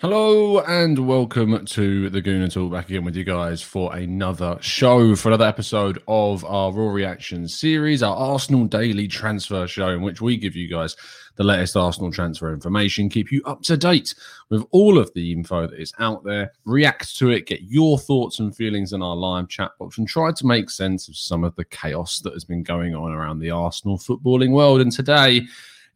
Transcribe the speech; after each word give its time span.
Hello 0.00 0.60
and 0.60 1.08
welcome 1.08 1.66
to 1.66 2.08
the 2.08 2.22
Gooner 2.22 2.52
Talk 2.52 2.70
back 2.70 2.88
again 2.88 3.04
with 3.04 3.16
you 3.16 3.24
guys 3.24 3.60
for 3.60 3.96
another 3.96 4.56
show, 4.60 5.16
for 5.16 5.30
another 5.30 5.46
episode 5.46 6.00
of 6.06 6.44
our 6.44 6.70
Raw 6.70 6.92
Reaction 6.92 7.48
series, 7.48 8.00
our 8.00 8.14
Arsenal 8.14 8.66
Daily 8.66 9.08
Transfer 9.08 9.66
Show, 9.66 9.88
in 9.88 10.02
which 10.02 10.20
we 10.20 10.36
give 10.36 10.54
you 10.54 10.68
guys 10.68 10.94
the 11.34 11.42
latest 11.42 11.76
Arsenal 11.76 12.12
transfer 12.12 12.54
information, 12.54 13.08
keep 13.08 13.32
you 13.32 13.42
up 13.44 13.62
to 13.62 13.76
date 13.76 14.14
with 14.50 14.64
all 14.70 14.98
of 14.98 15.12
the 15.14 15.32
info 15.32 15.66
that 15.66 15.80
is 15.80 15.92
out 15.98 16.22
there, 16.22 16.52
react 16.64 17.16
to 17.18 17.30
it, 17.30 17.46
get 17.46 17.62
your 17.62 17.98
thoughts 17.98 18.38
and 18.38 18.54
feelings 18.54 18.92
in 18.92 19.02
our 19.02 19.16
live 19.16 19.48
chat 19.48 19.72
box, 19.80 19.98
and 19.98 20.06
try 20.06 20.30
to 20.30 20.46
make 20.46 20.70
sense 20.70 21.08
of 21.08 21.16
some 21.16 21.42
of 21.42 21.56
the 21.56 21.64
chaos 21.64 22.20
that 22.20 22.34
has 22.34 22.44
been 22.44 22.62
going 22.62 22.94
on 22.94 23.10
around 23.10 23.40
the 23.40 23.50
Arsenal 23.50 23.98
footballing 23.98 24.52
world. 24.52 24.80
And 24.80 24.92
today, 24.92 25.48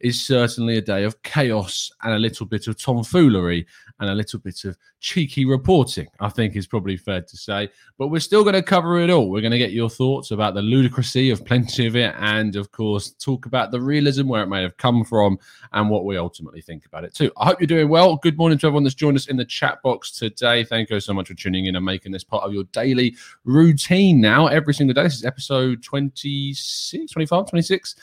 is 0.03 0.21
certainly 0.21 0.77
a 0.77 0.81
day 0.81 1.05
of 1.05 1.23
chaos 1.23 1.89
and 2.03 2.13
a 2.13 2.19
little 2.19 2.45
bit 2.45 2.67
of 2.67 2.77
tomfoolery 2.77 3.65
and 3.99 4.09
a 4.09 4.13
little 4.13 4.37
bit 4.37 4.65
of 4.65 4.77
cheeky 4.99 5.45
reporting, 5.45 6.07
I 6.19 6.27
think 6.27 6.57
is 6.57 6.67
probably 6.67 6.97
fair 6.97 7.21
to 7.21 7.37
say. 7.37 7.69
But 7.97 8.09
we're 8.09 8.19
still 8.19 8.43
going 8.43 8.55
to 8.55 8.61
cover 8.61 8.99
it 8.99 9.09
all. 9.09 9.29
We're 9.29 9.41
going 9.41 9.51
to 9.51 9.57
get 9.57 9.71
your 9.71 9.89
thoughts 9.89 10.31
about 10.31 10.55
the 10.55 10.61
ludicrousy 10.61 11.31
of 11.31 11.45
plenty 11.45 11.87
of 11.87 11.95
it, 11.95 12.13
and 12.17 12.57
of 12.57 12.71
course, 12.71 13.11
talk 13.11 13.45
about 13.45 13.71
the 13.71 13.79
realism, 13.79 14.27
where 14.27 14.43
it 14.43 14.47
may 14.47 14.61
have 14.61 14.75
come 14.75 15.05
from, 15.05 15.39
and 15.71 15.89
what 15.89 16.03
we 16.03 16.17
ultimately 16.17 16.61
think 16.61 16.85
about 16.85 17.05
it 17.05 17.15
too. 17.15 17.31
I 17.37 17.45
hope 17.45 17.61
you're 17.61 17.67
doing 17.67 17.87
well. 17.87 18.17
Good 18.17 18.37
morning 18.37 18.57
to 18.59 18.67
everyone 18.67 18.83
that's 18.83 18.95
joined 18.95 19.15
us 19.15 19.27
in 19.27 19.37
the 19.37 19.45
chat 19.45 19.81
box 19.83 20.11
today. 20.11 20.65
Thank 20.65 20.89
you 20.89 20.99
so 20.99 21.13
much 21.13 21.29
for 21.29 21.33
tuning 21.33 21.67
in 21.67 21.77
and 21.77 21.85
making 21.85 22.11
this 22.11 22.25
part 22.25 22.43
of 22.43 22.53
your 22.53 22.65
daily 22.73 23.15
routine 23.45 24.19
now, 24.19 24.47
every 24.47 24.73
single 24.73 24.93
day. 24.93 25.03
This 25.03 25.15
is 25.15 25.25
episode 25.25 25.81
26, 25.81 27.13
25, 27.13 27.47
26 27.47 27.95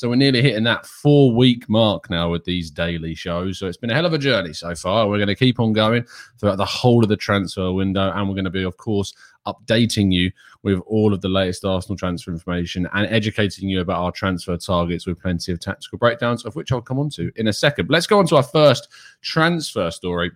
so 0.00 0.08
we're 0.08 0.16
nearly 0.16 0.40
hitting 0.40 0.64
that 0.64 0.86
four 0.86 1.30
week 1.30 1.68
mark 1.68 2.08
now 2.08 2.30
with 2.30 2.42
these 2.46 2.70
daily 2.70 3.14
shows. 3.14 3.58
So 3.58 3.66
it's 3.66 3.76
been 3.76 3.90
a 3.90 3.94
hell 3.94 4.06
of 4.06 4.14
a 4.14 4.18
journey 4.18 4.54
so 4.54 4.74
far. 4.74 5.06
We're 5.06 5.18
going 5.18 5.28
to 5.28 5.34
keep 5.34 5.60
on 5.60 5.74
going 5.74 6.06
throughout 6.38 6.56
the 6.56 6.64
whole 6.64 7.02
of 7.02 7.10
the 7.10 7.18
transfer 7.18 7.70
window. 7.70 8.10
And 8.10 8.26
we're 8.26 8.34
going 8.34 8.46
to 8.46 8.50
be, 8.50 8.62
of 8.62 8.78
course, 8.78 9.12
updating 9.46 10.10
you 10.10 10.32
with 10.62 10.78
all 10.86 11.12
of 11.12 11.20
the 11.20 11.28
latest 11.28 11.66
Arsenal 11.66 11.98
transfer 11.98 12.30
information 12.30 12.88
and 12.94 13.08
educating 13.08 13.68
you 13.68 13.82
about 13.82 14.00
our 14.00 14.10
transfer 14.10 14.56
targets 14.56 15.06
with 15.06 15.20
plenty 15.20 15.52
of 15.52 15.60
tactical 15.60 15.98
breakdowns, 15.98 16.46
of 16.46 16.56
which 16.56 16.72
I'll 16.72 16.80
come 16.80 16.98
on 16.98 17.10
to 17.10 17.30
in 17.36 17.48
a 17.48 17.52
second. 17.52 17.90
Let's 17.90 18.06
go 18.06 18.20
on 18.20 18.26
to 18.28 18.36
our 18.36 18.42
first 18.42 18.88
transfer 19.20 19.90
story 19.90 20.30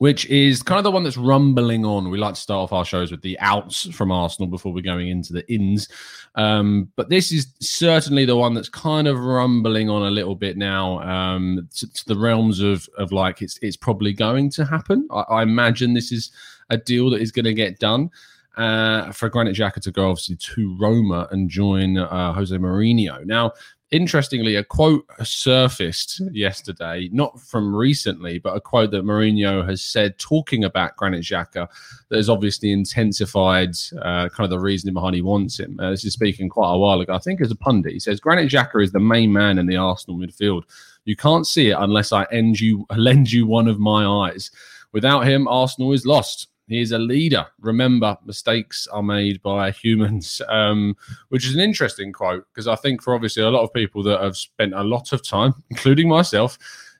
which 0.00 0.24
is 0.30 0.62
kind 0.62 0.78
of 0.78 0.84
the 0.84 0.90
one 0.90 1.04
that's 1.04 1.18
rumbling 1.18 1.84
on. 1.84 2.08
We 2.08 2.16
like 2.16 2.32
to 2.32 2.40
start 2.40 2.62
off 2.62 2.72
our 2.72 2.86
shows 2.86 3.10
with 3.10 3.20
the 3.20 3.38
outs 3.40 3.86
from 3.94 4.10
Arsenal 4.10 4.48
before 4.48 4.72
we're 4.72 4.80
going 4.80 5.08
into 5.08 5.34
the 5.34 5.46
ins. 5.52 5.88
Um, 6.36 6.90
but 6.96 7.10
this 7.10 7.30
is 7.30 7.48
certainly 7.60 8.24
the 8.24 8.34
one 8.34 8.54
that's 8.54 8.70
kind 8.70 9.06
of 9.06 9.20
rumbling 9.20 9.90
on 9.90 10.06
a 10.06 10.10
little 10.10 10.34
bit 10.34 10.56
now 10.56 11.00
um, 11.00 11.68
to, 11.74 11.92
to, 11.92 12.04
the 12.06 12.18
realms 12.18 12.60
of, 12.60 12.88
of 12.96 13.12
like 13.12 13.42
it's, 13.42 13.58
it's 13.60 13.76
probably 13.76 14.14
going 14.14 14.48
to 14.52 14.64
happen. 14.64 15.06
I, 15.10 15.20
I 15.20 15.42
imagine 15.42 15.92
this 15.92 16.12
is 16.12 16.32
a 16.70 16.78
deal 16.78 17.10
that 17.10 17.20
is 17.20 17.30
going 17.30 17.44
to 17.44 17.54
get 17.54 17.78
done. 17.78 18.10
Uh, 18.56 19.12
for 19.12 19.28
Granit 19.28 19.54
Xhaka 19.54 19.80
to 19.82 19.92
go 19.92 20.10
obviously 20.10 20.36
to 20.36 20.76
Roma 20.78 21.28
and 21.30 21.48
join 21.48 21.98
uh, 21.98 22.32
Jose 22.32 22.56
Mourinho. 22.56 23.24
Now, 23.24 23.52
interestingly, 23.90 24.56
a 24.56 24.64
quote 24.64 25.04
surfaced 25.22 26.20
yesterday, 26.32 27.08
not 27.12 27.40
from 27.40 27.74
recently, 27.74 28.38
but 28.38 28.56
a 28.56 28.60
quote 28.60 28.90
that 28.92 29.04
Mourinho 29.04 29.66
has 29.68 29.82
said 29.82 30.18
talking 30.18 30.64
about 30.64 30.96
Granit 30.96 31.22
Xhaka 31.22 31.68
that 32.08 32.16
has 32.16 32.28
obviously 32.28 32.70
intensified 32.70 33.74
uh, 34.00 34.28
kind 34.28 34.44
of 34.44 34.50
the 34.50 34.58
reasoning 34.58 34.94
behind 34.94 35.16
he 35.16 35.22
wants 35.22 35.58
him. 35.58 35.78
Uh, 35.80 35.90
this 35.90 36.04
is 36.04 36.12
speaking 36.12 36.48
quite 36.48 36.72
a 36.72 36.78
while 36.78 37.00
ago. 37.00 37.14
I 37.14 37.18
think 37.18 37.40
as 37.40 37.50
a 37.50 37.56
pundit, 37.56 37.92
he 37.92 38.00
says 38.00 38.20
Granit 38.20 38.50
Xhaka 38.50 38.82
is 38.82 38.92
the 38.92 39.00
main 39.00 39.32
man 39.32 39.58
in 39.58 39.66
the 39.66 39.76
Arsenal 39.76 40.18
midfield. 40.18 40.62
You 41.04 41.16
can't 41.16 41.46
see 41.46 41.70
it 41.70 41.76
unless 41.78 42.12
I 42.12 42.24
end 42.30 42.60
you, 42.60 42.86
lend 42.96 43.32
you 43.32 43.46
one 43.46 43.68
of 43.68 43.80
my 43.80 44.28
eyes. 44.28 44.50
Without 44.92 45.26
him, 45.26 45.48
Arsenal 45.48 45.92
is 45.92 46.06
lost. 46.06 46.48
He 46.70 46.80
is 46.80 46.92
a 46.92 46.98
leader. 46.98 47.46
Remember, 47.60 48.16
mistakes 48.24 48.86
are 48.86 49.02
made 49.02 49.42
by 49.42 49.70
humans, 49.82 50.40
um, 50.48 50.96
which 51.28 51.44
is 51.44 51.54
an 51.54 51.60
interesting 51.60 52.12
quote 52.12 52.46
because 52.54 52.68
I 52.68 52.76
think 52.76 53.02
for 53.02 53.14
obviously 53.14 53.42
a 53.42 53.50
lot 53.50 53.64
of 53.64 53.74
people 53.74 54.02
that 54.04 54.22
have 54.22 54.36
spent 54.36 54.72
a 54.72 54.84
lot 54.84 55.12
of 55.12 55.26
time, 55.26 55.52
including 55.70 56.08
myself, 56.08 56.56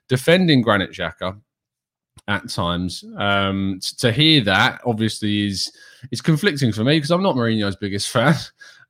defending 0.09 0.61
Granit 0.61 0.91
Xhaka 0.91 1.39
at 2.27 2.49
times. 2.49 3.03
Um, 3.17 3.79
to 3.99 4.11
hear 4.11 4.41
that 4.41 4.81
obviously 4.85 5.47
is 5.47 5.71
is 6.11 6.21
conflicting 6.21 6.71
for 6.71 6.83
me 6.83 6.97
because 6.97 7.11
I'm 7.11 7.23
not 7.23 7.35
Mourinho's 7.35 7.77
biggest 7.77 8.09
fan. 8.11 8.35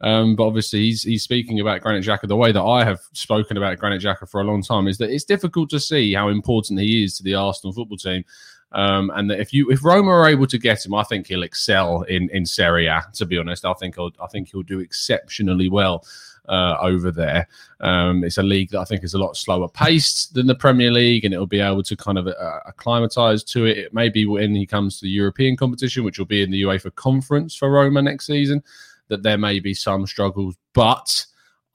Um, 0.02 0.36
but 0.36 0.48
obviously, 0.48 0.80
he's 0.80 1.04
he's 1.04 1.24
speaking 1.24 1.60
about 1.60 1.82
Granit 1.82 2.04
Xhaka 2.04 2.28
the 2.28 2.36
way 2.36 2.52
that 2.52 2.64
I 2.64 2.84
have 2.84 3.02
spoken 3.14 3.58
about 3.58 3.78
Granit 3.78 4.02
Xhaka 4.02 4.28
for 4.28 4.42
a 4.42 4.46
long 4.46 4.64
time. 4.64 4.88
Is 4.88 4.98
that 4.98 5.12
it's 5.12 5.26
difficult 5.26 5.70
to 5.70 5.80
see 5.80 6.14
how 6.14 6.30
important 6.30 6.80
he 6.80 7.04
is 7.04 7.18
to 7.18 7.24
the 7.24 7.36
Arsenal 7.36 7.72
football 7.72 7.98
team. 7.98 8.26
Um, 8.74 9.12
and 9.16 9.30
that 9.30 9.40
if 9.40 9.54
you 9.54 9.70
if 9.70 9.84
Roma 9.84 10.12
are 10.12 10.28
able 10.28 10.48
to 10.48 10.58
get 10.58 10.86
him, 10.86 10.94
I 10.94 11.04
think 11.04 11.28
he'll 11.28 11.44
excel 11.44 12.04
in 12.04 12.30
in 12.30 12.46
Serie 12.46 12.88
A. 12.88 13.06
To 13.14 13.26
be 13.26 13.38
honest, 13.38 13.66
I 13.66 13.74
think 13.74 13.96
he'll 13.96 14.12
I 14.22 14.28
think 14.28 14.52
he'll 14.52 14.64
do 14.64 14.80
exceptionally 14.80 15.70
well 15.70 16.06
uh, 16.48 16.78
over 16.82 17.12
there. 17.12 17.48
Um, 17.80 18.24
it's 18.24 18.38
a 18.38 18.44
league 18.44 18.70
that 18.72 18.80
I 18.80 18.86
think 18.86 19.04
is 19.04 19.14
a 19.14 19.20
lot 19.20 19.38
slower 19.38 19.68
paced 19.68 20.34
than 20.34 20.48
the 20.48 20.56
Premier 20.56 20.92
League, 20.92 21.26
and 21.26 21.34
it'll 21.34 21.48
be 21.48 21.60
able 21.60 21.84
to 21.84 21.96
kind 21.96 22.18
of 22.18 22.28
uh, 22.28 22.60
acclimatise 22.68 23.44
to 23.46 23.66
it. 23.66 23.78
It 23.78 23.94
may 23.94 24.10
be 24.10 24.26
when 24.26 24.56
he 24.56 24.66
comes 24.66 25.00
to 25.00 25.06
the 25.06 25.12
European 25.12 25.58
competition, 25.58 26.04
which 26.04 26.20
will 26.20 26.26
be 26.26 26.42
in 26.42 26.52
the 26.52 26.64
UEFA 26.64 26.94
Conference 26.96 27.56
for 27.56 27.72
Roma 27.72 28.02
next 28.02 28.28
season, 28.28 28.64
that 29.08 29.24
there 29.24 29.38
may 29.38 29.60
be 29.60 29.74
some 29.74 30.06
struggles, 30.08 30.56
but 30.74 31.26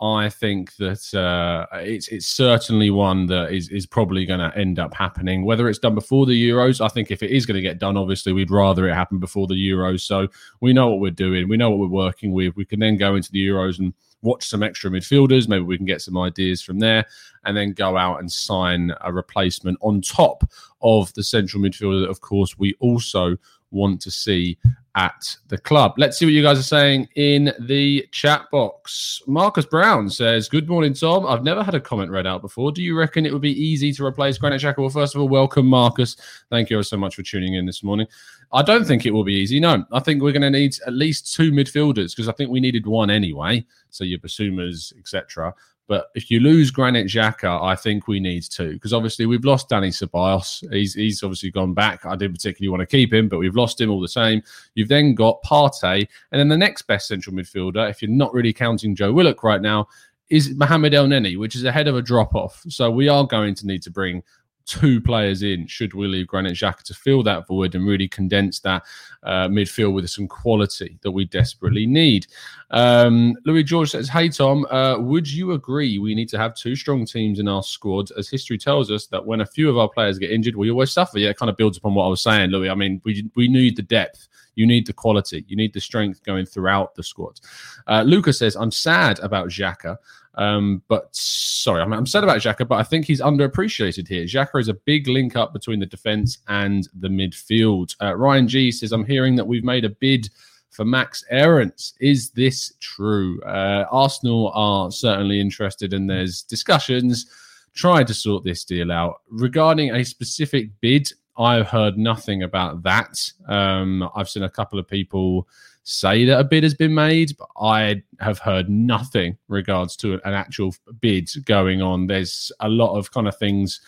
I 0.01 0.29
think 0.29 0.77
that 0.77 1.15
uh, 1.15 1.67
it's 1.79 2.09
it's 2.09 2.27
certainly 2.27 2.91
one 2.91 3.27
that 3.27 3.51
is 3.51 3.71
is 3.71 3.87
probably 3.87 4.27
going 4.27 4.41
to 4.41 4.57
end 4.57 4.79
up 4.79 4.93
happening. 4.93 5.45
Whether 5.45 5.69
it's 5.71 5.79
done 5.79 5.95
before 5.95 6.27
the 6.27 6.51
Euros, 6.51 6.85
I 6.85 6.89
think 6.89 7.11
if 7.11 7.23
it 7.23 7.31
is 7.31 7.47
going 7.47 7.55
to 7.55 7.63
get 7.63 7.79
done, 7.79 7.97
obviously 7.97 8.33
we'd 8.33 8.51
rather 8.51 8.87
it 8.89 8.95
happen 8.95 9.19
before 9.19 9.47
the 9.47 9.55
Euros. 9.55 10.01
So 10.01 10.29
we 10.61 10.75
know 10.75 10.89
what 10.91 11.01
we're 11.01 11.11
doing, 11.13 11.49
we 11.49 11.57
know 11.57 11.71
what 11.71 11.79
we're 11.79 12.05
working 12.05 12.33
with. 12.33 12.57
We 12.57 12.67
can 12.67 12.79
then 12.79 12.99
go 12.99 13.15
into 13.15 13.33
the 13.33 13.47
Euros 13.47 13.79
and 13.79 13.95
watch 14.21 14.47
some 14.47 14.63
extra 14.63 14.91
midfielders. 14.91 15.49
Maybe 15.49 15.65
we 15.65 15.79
can 15.79 15.87
get 15.87 16.03
some 16.03 16.19
ideas 16.19 16.61
from 16.61 16.79
there, 16.79 17.07
and 17.45 17.57
then 17.57 17.73
go 17.73 17.97
out 17.97 18.21
and 18.21 18.31
sign 18.31 18.93
a 19.01 19.11
replacement 19.11 19.79
on 19.81 20.03
top 20.03 20.45
of 20.83 21.11
the 21.15 21.25
central 21.25 21.63
midfielder 21.63 22.03
that, 22.03 22.11
of 22.11 22.21
course, 22.21 22.59
we 22.59 22.75
also 22.81 23.39
want 23.71 24.03
to 24.03 24.11
see 24.11 24.59
at 24.97 25.37
the 25.49 25.59
club. 25.59 25.93
Let's 25.99 26.19
see 26.19 26.25
what 26.25 26.33
you 26.33 26.43
guys 26.43 26.59
are 26.59 26.63
saying 26.63 27.09
in 27.17 27.53
the 27.61 28.09
chat 28.13 28.51
box. 28.51 29.21
Marcus 29.27 29.67
Brown 29.67 30.09
says, 30.09 30.49
Good 30.49 30.69
morning, 30.69 30.95
Tom. 30.95 31.27
I've 31.27 31.45
never 31.45 31.63
had 31.63 31.75
a 31.75 31.81
comment 31.81 32.11
read 32.11 32.27
out 32.27 32.41
before. 32.41 32.73
Do 32.73 32.83
you 32.83 32.99
reckon 32.99 33.27
it 33.27 33.33
would 33.33 33.43
be 33.43 33.63
easy 33.63 33.93
to 33.93 34.05
replace 34.05 34.39
Granit 34.39 34.63
Xhaka? 34.63 34.79
Well, 34.79 34.89
first 34.89 35.15
of 35.15 35.21
all, 35.21 35.29
welcome, 35.29 35.67
Marcus. 35.67 36.17
Thank 36.51 36.71
you 36.71 36.83
so 36.83 36.97
much 36.97 37.15
for 37.15 37.23
tuning 37.23 37.55
in 37.55 37.67
this 37.67 37.83
morning. 37.83 38.07
I 38.53 38.63
don't 38.63 38.87
think 38.87 39.05
it 39.05 39.11
will 39.11 39.25
be 39.25 39.35
easy. 39.35 39.61
No, 39.61 39.85
I 39.93 40.01
think 40.01 40.23
we're 40.23 40.33
going 40.33 40.43
to 40.43 40.51
need 40.51 40.75
at 40.87 40.95
least 40.95 41.35
two 41.35 41.53
midfielders 41.53 42.13
because 42.13 42.29
I 42.29 42.33
think 42.33 42.51
we 42.51 42.61
needed 42.61 42.87
one 42.87 43.11
anyway. 43.11 43.67
So 43.91 44.03
your 44.03 44.19
Bissoumas, 44.19 44.97
etc. 44.99 45.55
But 45.89 46.09
if 46.15 46.31
you 46.31 46.41
lose 46.41 46.71
Granit 46.71 47.07
Xhaka, 47.07 47.63
I 47.63 47.77
think 47.77 48.09
we 48.09 48.19
need 48.19 48.43
two 48.43 48.73
because 48.73 48.93
obviously 48.93 49.27
we've 49.27 49.45
lost 49.45 49.69
Dani 49.69 49.89
Ceballos. 49.89 50.69
He's 50.73 50.95
he's 50.95 51.23
obviously 51.23 51.51
gone 51.51 51.75
back. 51.75 52.05
I 52.05 52.17
didn't 52.17 52.35
particularly 52.35 52.71
want 52.71 52.81
to 52.81 52.87
keep 52.87 53.13
him, 53.13 53.29
but 53.29 53.39
we've 53.39 53.55
lost 53.55 53.81
him 53.81 53.91
all 53.91 54.01
the 54.01 54.09
same. 54.09 54.43
You've 54.75 54.89
then 54.89 55.15
got 55.15 55.43
Partey, 55.43 56.09
and 56.33 56.39
then 56.41 56.49
the 56.49 56.57
next 56.57 56.83
best 56.83 57.07
central 57.07 57.37
midfielder, 57.37 57.89
if 57.89 58.03
you're 58.03 58.11
not 58.11 58.35
really 58.35 58.53
counting 58.53 58.97
Joe 58.97 59.13
Willock 59.13 59.45
right 59.45 59.63
now, 59.63 59.87
is 60.29 60.55
Mohamed 60.57 60.93
Elneny, 60.93 61.39
which 61.39 61.55
is 61.55 61.65
ahead 61.65 61.87
of 61.87 61.97
a 61.97 62.03
drop 62.03 62.35
off. 62.35 62.65
So 62.69 62.91
we 62.91 63.09
are 63.09 63.25
going 63.25 63.55
to 63.57 63.67
need 63.67 63.83
to 63.83 63.91
bring 63.91 64.23
two 64.67 65.01
players 65.01 65.43
in 65.43 65.67
should 65.67 65.95
we 65.95 66.09
leave 66.09 66.27
Granit 66.27 66.55
Xhaka 66.55 66.83
to 66.83 66.95
fill 66.95 67.23
that 67.23 67.47
void 67.47 67.75
and 67.75 67.87
really 67.87 68.09
condense 68.09 68.59
that 68.61 68.83
uh, 69.23 69.49
midfield 69.49 69.95
with 69.95 70.11
some 70.11 70.27
quality 70.27 70.99
that 71.03 71.11
we 71.11 71.25
desperately 71.25 71.87
need. 71.87 72.27
Um, 72.71 73.35
Louis 73.45 73.63
George 73.63 73.91
says, 73.91 74.09
Hey, 74.09 74.29
Tom, 74.29 74.67
uh, 74.67 74.99
would 74.99 75.31
you 75.31 75.53
agree 75.53 75.99
we 75.99 76.15
need 76.15 76.29
to 76.31 76.39
have 76.39 76.55
two 76.55 76.75
strong 76.75 77.07
teams 77.07 77.39
in 77.39 77.49
our 77.49 77.63
squad? 77.63 78.11
As 78.19 78.29
history 78.29 78.59
tells 78.59 78.91
us 78.91 79.07
that 79.07 79.25
when 79.25 79.41
a 79.41 79.47
few 79.47 79.71
of 79.71 79.79
our 79.79 79.89
players 79.89 80.19
get 80.19 80.33
injured, 80.33 80.57
we 80.57 80.71
always 80.71 80.93
suffer. 80.93 81.19
Yeah, 81.19 81.31
it 81.31 81.37
kind 81.37 81.51
of 81.51 81.57
builds 81.57 81.79
upon 81.79 81.95
what 81.95 82.05
I 82.05 82.09
was 82.09 82.23
saying, 82.23 82.51
Louis. 82.51 82.69
I 82.69 82.75
mean, 82.75 83.01
we, 83.05 83.31
we 83.37 83.49
need 83.49 83.77
the 83.77 83.83
depth. 83.83 84.29
You 84.57 84.67
need 84.67 84.87
the 84.87 84.93
quality. 84.93 85.45
You 85.49 85.57
need 85.57 85.75
the 85.75 85.81
strength 85.81 86.25
going 86.25 86.47
throughout 86.47 86.95
the 86.95 87.03
squad. 87.03 87.41
Uh, 87.87 88.03
Lucas 88.03 88.39
says, 88.39 88.57
I'm 88.57 88.71
sad 88.71 89.19
about 89.21 89.49
Xhaka. 89.49 89.99
Um, 90.37 90.83
but 90.89 91.09
sorry, 91.13 91.83
I'm, 91.83 91.93
I'm 91.93 92.07
sad 92.07 92.25
about 92.25 92.39
Xhaka, 92.39 92.69
but 92.69 92.77
I 92.77 92.83
think 92.83 93.07
he's 93.07 93.21
underappreciated 93.21 94.07
here. 94.07 94.25
Xhaka 94.25 94.61
is 94.61 94.69
a 94.69 94.75
big 94.75 95.09
link 95.09 95.35
up 95.35 95.53
between 95.53 95.81
the 95.81 95.87
defense 95.87 96.39
and 96.49 96.89
the 96.95 97.09
midfield. 97.09 97.97
Uh, 98.03 98.15
Ryan 98.15 98.47
G 98.47 98.71
says, 98.71 98.93
I'm 98.93 99.07
hearing 99.07 99.37
that 99.37 99.47
we've 99.47 99.65
made 99.65 99.85
a 99.85 99.91
bid 99.91 100.29
for 100.71 100.85
Max 100.85 101.25
Aarons. 101.31 101.95
Is 102.01 102.31
this 102.31 102.75
true? 102.81 103.41
Uh, 103.43 103.87
Arsenal 103.91 104.53
are 104.55 104.91
certainly 104.91 105.41
interested, 105.41 105.95
and 105.95 106.09
there's 106.09 106.43
discussions 106.43 107.27
trying 107.75 108.07
to 108.07 108.15
sort 108.15 108.45
this 108.45 108.65
deal 108.65 108.93
out. 108.93 109.23
Regarding 109.31 109.95
a 109.95 110.05
specific 110.05 110.71
bid, 110.81 111.11
I've 111.39 111.69
heard 111.69 111.99
nothing 111.99 112.43
about 112.43 112.83
that. 112.83 113.19
Um, 113.49 114.09
I've 114.15 114.29
seen 114.29 114.43
a 114.43 114.51
couple 114.51 114.79
of 114.79 114.89
people 114.89 115.49
say 115.87 116.25
that 116.25 116.41
a 116.41 116.45
bid 116.45 116.65
has 116.65 116.75
been 116.75 116.95
made, 116.95 117.37
but 117.39 117.49
I 117.61 118.03
have 118.21 118.41
heard 118.41 118.69
nothing 118.69 119.39
regards 119.49 119.97
to 119.97 120.15
an 120.25 120.35
actual 120.35 120.75
bid 121.01 121.31
going 121.45 121.81
on. 121.81 122.09
There's 122.09 122.51
a 122.61 122.69
lot 122.69 122.97
of 122.97 123.13
kind 123.13 123.29
of 123.29 123.37
things 123.39 123.81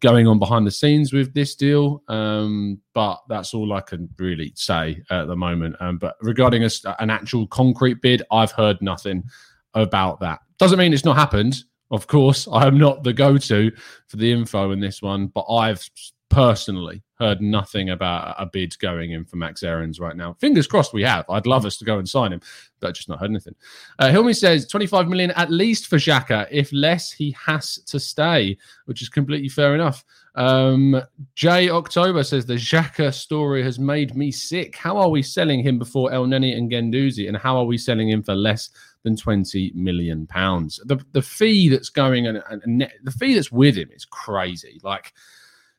going 0.00 0.26
on 0.26 0.40
behind 0.40 0.66
the 0.66 0.72
scenes 0.72 1.12
with 1.12 1.32
this 1.32 1.54
deal, 1.54 2.02
um, 2.08 2.80
but 2.92 3.22
that's 3.28 3.54
all 3.54 3.72
I 3.72 3.80
can 3.80 4.08
really 4.18 4.52
say 4.56 5.00
at 5.10 5.28
the 5.28 5.36
moment. 5.36 5.76
Um, 5.80 5.96
but 5.96 6.16
regarding 6.20 6.64
a, 6.64 6.70
an 6.98 7.08
actual 7.08 7.46
concrete 7.46 8.02
bid, 8.02 8.22
I've 8.32 8.52
heard 8.52 8.82
nothing 8.82 9.22
about 9.74 10.20
that. 10.20 10.40
Doesn't 10.58 10.78
mean 10.78 10.92
it's 10.92 11.04
not 11.04 11.16
happened. 11.16 11.62
Of 11.92 12.08
course, 12.08 12.48
I 12.52 12.66
am 12.66 12.78
not 12.78 13.04
the 13.04 13.12
go-to 13.12 13.70
for 14.08 14.16
the 14.16 14.32
info 14.32 14.72
in 14.72 14.80
this 14.80 15.00
one, 15.00 15.28
but 15.28 15.44
I've 15.48 15.88
personally 16.34 17.00
heard 17.20 17.40
nothing 17.40 17.90
about 17.90 18.34
a 18.38 18.44
bid 18.44 18.76
going 18.80 19.12
in 19.12 19.24
for 19.24 19.36
Max 19.36 19.62
Aarons 19.62 20.00
right 20.00 20.16
now. 20.16 20.32
Fingers 20.34 20.66
crossed 20.66 20.92
we 20.92 21.04
have. 21.04 21.24
I'd 21.30 21.46
love 21.46 21.64
us 21.64 21.76
to 21.76 21.84
go 21.84 21.98
and 21.98 22.08
sign 22.08 22.32
him, 22.32 22.40
but 22.80 22.88
I 22.88 22.90
just 22.92 23.08
not 23.08 23.20
heard 23.20 23.30
anything. 23.30 23.54
Uh, 24.00 24.06
Hilmi 24.06 24.34
says 24.34 24.66
25 24.66 25.08
million 25.08 25.30
at 25.32 25.52
least 25.52 25.86
for 25.86 25.96
Xhaka. 25.96 26.48
If 26.50 26.72
less, 26.72 27.12
he 27.12 27.36
has 27.46 27.78
to 27.86 28.00
stay, 28.00 28.58
which 28.86 29.00
is 29.00 29.08
completely 29.08 29.48
fair 29.48 29.76
enough. 29.76 30.04
Um, 30.34 31.00
Jay 31.36 31.70
October 31.70 32.24
says 32.24 32.46
the 32.46 32.54
Xhaka 32.54 33.14
story 33.14 33.62
has 33.62 33.78
made 33.78 34.16
me 34.16 34.32
sick. 34.32 34.76
How 34.76 34.96
are 34.96 35.08
we 35.08 35.22
selling 35.22 35.60
him 35.60 35.78
before 35.78 36.10
Elneny 36.10 36.56
and 36.56 36.68
Guendouzi, 36.68 37.28
and 37.28 37.36
how 37.36 37.56
are 37.56 37.64
we 37.64 37.78
selling 37.78 38.08
him 38.08 38.24
for 38.24 38.34
less 38.34 38.70
than 39.04 39.16
20 39.16 39.70
million 39.76 40.26
pounds? 40.26 40.80
The 40.84 40.98
the 41.12 41.22
fee 41.22 41.68
that's 41.68 41.90
going 41.90 42.26
and, 42.26 42.42
and 42.50 42.90
the 43.04 43.12
fee 43.12 43.34
that's 43.34 43.52
with 43.52 43.76
him 43.76 43.90
is 43.92 44.04
crazy. 44.04 44.80
Like 44.82 45.12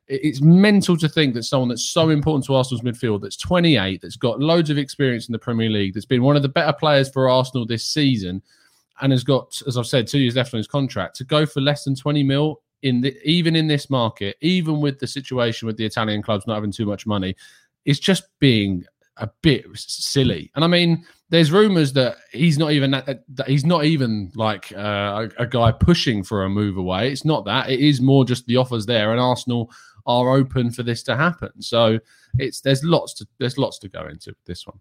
it's 0.08 0.42
mental 0.42 0.96
to 0.98 1.10
think 1.10 1.34
that 1.34 1.44
someone 1.44 1.70
that's 1.70 1.86
so 1.86 2.10
important 2.10 2.46
to 2.46 2.54
Arsenal's 2.54 2.84
midfield, 2.84 3.22
that's 3.22 3.38
28, 3.38 4.02
that's 4.02 4.16
got 4.16 4.40
loads 4.40 4.70
of 4.70 4.78
experience 4.78 5.28
in 5.28 5.34
the 5.34 5.40
Premier 5.40 5.70
League, 5.70 5.94
that's 5.94 6.06
been 6.06 6.22
one 6.22 6.36
of 6.36 6.44
the 6.44 6.50
better 6.50 6.74
players 6.74 7.10
for 7.10 7.30
Arsenal 7.30 7.66
this 7.66 7.86
season, 7.86 8.42
and 9.02 9.12
has 9.12 9.24
got, 9.24 9.60
as 9.68 9.78
I've 9.78 9.88
said, 9.88 10.08
two 10.08 10.20
years 10.20 10.36
left 10.36 10.54
on 10.54 10.60
his 10.60 10.68
contract, 10.68 11.16
to 11.18 11.24
go 11.24 11.46
for 11.46 11.60
less 11.60 11.84
than 11.84 11.96
20 11.96 12.24
mil 12.24 12.62
in 12.84 13.02
the 13.02 13.18
even 13.24 13.56
in 13.56 13.68
this 13.68 13.90
market, 13.90 14.38
even 14.42 14.80
with 14.80 15.00
the 15.00 15.08
situation 15.08 15.66
with 15.66 15.78
the 15.78 15.86
Italian 15.86 16.22
clubs 16.22 16.46
not 16.46 16.54
having 16.56 16.72
too 16.72 16.86
much 16.86 17.08
money, 17.08 17.36
is 17.86 18.00
just 18.00 18.26
being 18.40 18.86
a 19.18 19.30
bit 19.42 19.66
silly. 19.76 20.52
And 20.56 20.64
I 20.64 20.68
mean, 20.68 21.06
there's 21.30 21.52
rumors 21.52 21.94
that 21.94 22.18
he's 22.32 22.58
not 22.58 22.72
even 22.72 22.92
that, 22.92 23.24
that 23.36 23.48
he's 23.48 23.66
not 23.66 23.86
even 23.86 24.32
like 24.36 24.72
uh, 24.74 25.28
a, 25.40 25.44
a 25.44 25.48
guy 25.48 25.72
pushing 25.72 26.24
for 26.24 26.44
a 26.44 26.50
move 26.50 26.78
away. 26.78 27.12
It's 27.12 27.26
not 27.26 27.46
that. 27.46 27.70
It 27.70 27.80
is 27.80 28.02
more 28.02 28.24
just 28.24 28.46
the 28.46 28.58
offers 28.58 28.86
there, 28.86 29.12
and 29.12 29.20
Arsenal 29.20 29.72
are 30.06 30.32
open 30.32 30.72
for 30.72 30.84
this 30.84 31.04
to 31.04 31.16
happen. 31.16 31.62
So 31.62 32.00
it's 32.38 32.62
there's 32.62 32.84
lots 32.84 33.14
to 33.16 33.28
there's 33.40 33.58
lots 33.58 33.80
to 33.80 33.90
go 33.90 34.08
into 34.08 34.36
this 34.46 34.66
one. 34.68 34.80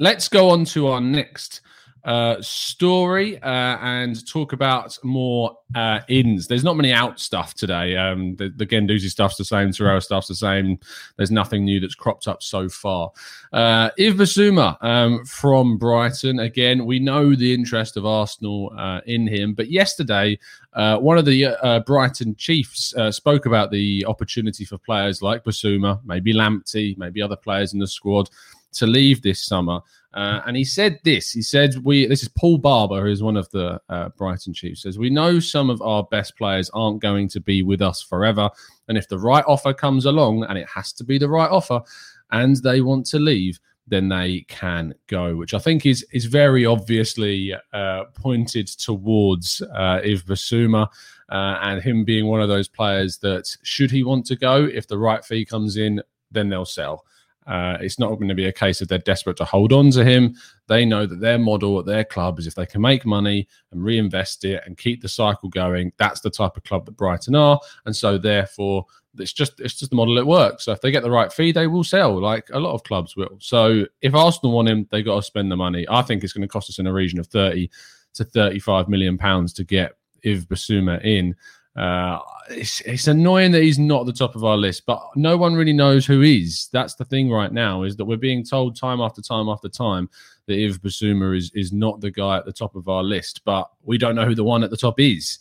Let's 0.00 0.28
go 0.28 0.50
on 0.50 0.64
to 0.66 0.88
our 0.88 1.00
next 1.00 1.60
uh, 2.04 2.36
story 2.40 3.40
uh, 3.42 3.78
and 3.80 4.26
talk 4.26 4.52
about 4.52 4.98
more 5.02 5.56
uh, 5.74 6.00
ins. 6.08 6.46
There's 6.46 6.64
not 6.64 6.76
many 6.76 6.92
out 6.92 7.20
stuff 7.20 7.54
today. 7.54 7.96
Um, 7.96 8.36
the, 8.36 8.48
the 8.48 8.66
Guendouzi 8.66 9.08
stuff's 9.08 9.36
the 9.36 9.44
same. 9.44 9.68
Torreira 9.68 10.02
stuff's 10.02 10.28
the 10.28 10.34
same. 10.34 10.78
There's 11.16 11.30
nothing 11.30 11.64
new 11.64 11.80
that's 11.80 11.94
cropped 11.94 12.28
up 12.28 12.42
so 12.42 12.68
far. 12.68 13.10
Uh, 13.52 13.90
Yves 13.98 14.16
Bissouma 14.16 14.82
um, 14.82 15.24
from 15.24 15.78
Brighton. 15.78 16.38
Again, 16.40 16.86
we 16.86 16.98
know 16.98 17.34
the 17.34 17.52
interest 17.52 17.96
of 17.96 18.06
Arsenal 18.06 18.72
uh, 18.76 19.00
in 19.06 19.26
him, 19.26 19.54
but 19.54 19.70
yesterday 19.70 20.38
uh, 20.74 20.98
one 20.98 21.18
of 21.18 21.24
the 21.24 21.46
uh, 21.46 21.80
Brighton 21.80 22.34
Chiefs 22.36 22.94
uh, 22.94 23.10
spoke 23.10 23.46
about 23.46 23.70
the 23.70 24.04
opportunity 24.06 24.64
for 24.64 24.78
players 24.78 25.22
like 25.22 25.44
Bissouma, 25.44 26.00
maybe 26.04 26.32
Lamptey, 26.32 26.96
maybe 26.96 27.20
other 27.20 27.36
players 27.36 27.72
in 27.72 27.78
the 27.78 27.86
squad 27.86 28.30
to 28.72 28.86
leave 28.86 29.22
this 29.22 29.44
summer. 29.44 29.80
Uh, 30.14 30.40
and 30.46 30.56
he 30.56 30.64
said 30.64 30.98
this. 31.04 31.30
He 31.30 31.42
said, 31.42 31.84
"We." 31.84 32.06
This 32.06 32.22
is 32.22 32.28
Paul 32.28 32.58
Barber, 32.58 33.02
who 33.02 33.10
is 33.10 33.22
one 33.22 33.36
of 33.36 33.48
the 33.50 33.80
uh, 33.88 34.08
Brighton 34.16 34.54
Chiefs. 34.54 34.82
Says 34.82 34.98
we 34.98 35.10
know 35.10 35.38
some 35.38 35.68
of 35.68 35.82
our 35.82 36.02
best 36.04 36.36
players 36.36 36.70
aren't 36.72 37.02
going 37.02 37.28
to 37.28 37.40
be 37.40 37.62
with 37.62 37.82
us 37.82 38.02
forever, 38.02 38.48
and 38.88 38.96
if 38.96 39.06
the 39.08 39.18
right 39.18 39.44
offer 39.46 39.74
comes 39.74 40.06
along, 40.06 40.44
and 40.44 40.58
it 40.58 40.66
has 40.68 40.92
to 40.94 41.04
be 41.04 41.18
the 41.18 41.28
right 41.28 41.50
offer, 41.50 41.82
and 42.30 42.56
they 42.56 42.80
want 42.80 43.04
to 43.06 43.18
leave, 43.18 43.60
then 43.86 44.08
they 44.08 44.46
can 44.48 44.94
go. 45.08 45.36
Which 45.36 45.52
I 45.52 45.58
think 45.58 45.84
is 45.84 46.06
is 46.10 46.24
very 46.24 46.64
obviously 46.64 47.54
uh, 47.74 48.04
pointed 48.14 48.66
towards 48.66 49.60
uh, 49.74 50.00
Yves 50.02 50.24
Bissouma. 50.24 50.88
Uh, 51.30 51.58
and 51.60 51.82
him 51.82 52.06
being 52.06 52.26
one 52.26 52.40
of 52.40 52.48
those 52.48 52.68
players 52.68 53.18
that, 53.18 53.54
should 53.62 53.90
he 53.90 54.02
want 54.02 54.24
to 54.24 54.34
go, 54.34 54.64
if 54.64 54.88
the 54.88 54.96
right 54.96 55.22
fee 55.22 55.44
comes 55.44 55.76
in, 55.76 56.00
then 56.30 56.48
they'll 56.48 56.64
sell. 56.64 57.04
Uh, 57.48 57.78
it's 57.80 57.98
not 57.98 58.14
going 58.16 58.28
to 58.28 58.34
be 58.34 58.46
a 58.46 58.52
case 58.52 58.80
of 58.80 58.88
they're 58.88 58.98
desperate 58.98 59.38
to 59.38 59.44
hold 59.44 59.72
on 59.72 59.90
to 59.90 60.04
him. 60.04 60.36
They 60.66 60.84
know 60.84 61.06
that 61.06 61.20
their 61.20 61.38
model 61.38 61.78
at 61.78 61.86
their 61.86 62.04
club 62.04 62.38
is 62.38 62.46
if 62.46 62.54
they 62.54 62.66
can 62.66 62.82
make 62.82 63.06
money 63.06 63.48
and 63.72 63.82
reinvest 63.82 64.44
it 64.44 64.62
and 64.66 64.76
keep 64.76 65.00
the 65.00 65.08
cycle 65.08 65.48
going, 65.48 65.92
that's 65.96 66.20
the 66.20 66.28
type 66.28 66.58
of 66.58 66.64
club 66.64 66.84
that 66.84 66.96
Brighton 66.96 67.34
are. 67.34 67.58
And 67.86 67.96
so 67.96 68.18
therefore, 68.18 68.84
it's 69.16 69.32
just 69.32 69.60
it's 69.60 69.74
just 69.74 69.90
the 69.90 69.96
model 69.96 70.14
that 70.16 70.26
works. 70.26 70.66
So 70.66 70.72
if 70.72 70.82
they 70.82 70.90
get 70.90 71.02
the 71.02 71.10
right 71.10 71.32
fee, 71.32 71.50
they 71.50 71.66
will 71.66 71.84
sell, 71.84 72.20
like 72.20 72.48
a 72.52 72.60
lot 72.60 72.74
of 72.74 72.84
clubs 72.84 73.16
will. 73.16 73.38
So 73.40 73.86
if 74.02 74.14
Arsenal 74.14 74.52
want 74.52 74.68
him, 74.68 74.86
they 74.90 75.02
got 75.02 75.16
to 75.16 75.22
spend 75.22 75.50
the 75.50 75.56
money. 75.56 75.86
I 75.88 76.02
think 76.02 76.22
it's 76.22 76.34
going 76.34 76.46
to 76.46 76.52
cost 76.52 76.68
us 76.68 76.78
in 76.78 76.86
a 76.86 76.92
region 76.92 77.18
of 77.18 77.28
30 77.28 77.70
to 78.14 78.24
35 78.24 78.88
million 78.88 79.16
pounds 79.16 79.54
to 79.54 79.64
get 79.64 79.96
Yves 80.22 80.44
Bissouma 80.44 81.02
in. 81.02 81.34
Uh, 81.78 82.18
it's, 82.50 82.80
it's 82.80 83.06
annoying 83.06 83.52
that 83.52 83.62
he's 83.62 83.78
not 83.78 84.00
at 84.00 84.06
the 84.06 84.12
top 84.12 84.34
of 84.34 84.42
our 84.42 84.56
list, 84.56 84.84
but 84.84 85.00
no 85.14 85.36
one 85.36 85.54
really 85.54 85.72
knows 85.72 86.04
who 86.04 86.22
is. 86.22 86.68
That's 86.72 86.96
the 86.96 87.04
thing 87.04 87.30
right 87.30 87.52
now 87.52 87.84
is 87.84 87.94
that 87.96 88.04
we're 88.04 88.16
being 88.16 88.44
told 88.44 88.74
time 88.74 89.00
after 89.00 89.22
time 89.22 89.48
after 89.48 89.68
time 89.68 90.10
that 90.46 90.58
Yves 90.58 90.78
Bissouma 90.78 91.36
is 91.36 91.52
is 91.54 91.72
not 91.72 92.00
the 92.00 92.10
guy 92.10 92.36
at 92.36 92.46
the 92.46 92.52
top 92.52 92.74
of 92.74 92.88
our 92.88 93.04
list, 93.04 93.42
but 93.44 93.70
we 93.84 93.96
don't 93.96 94.16
know 94.16 94.24
who 94.24 94.34
the 94.34 94.42
one 94.42 94.64
at 94.64 94.70
the 94.70 94.76
top 94.76 94.98
is. 94.98 95.38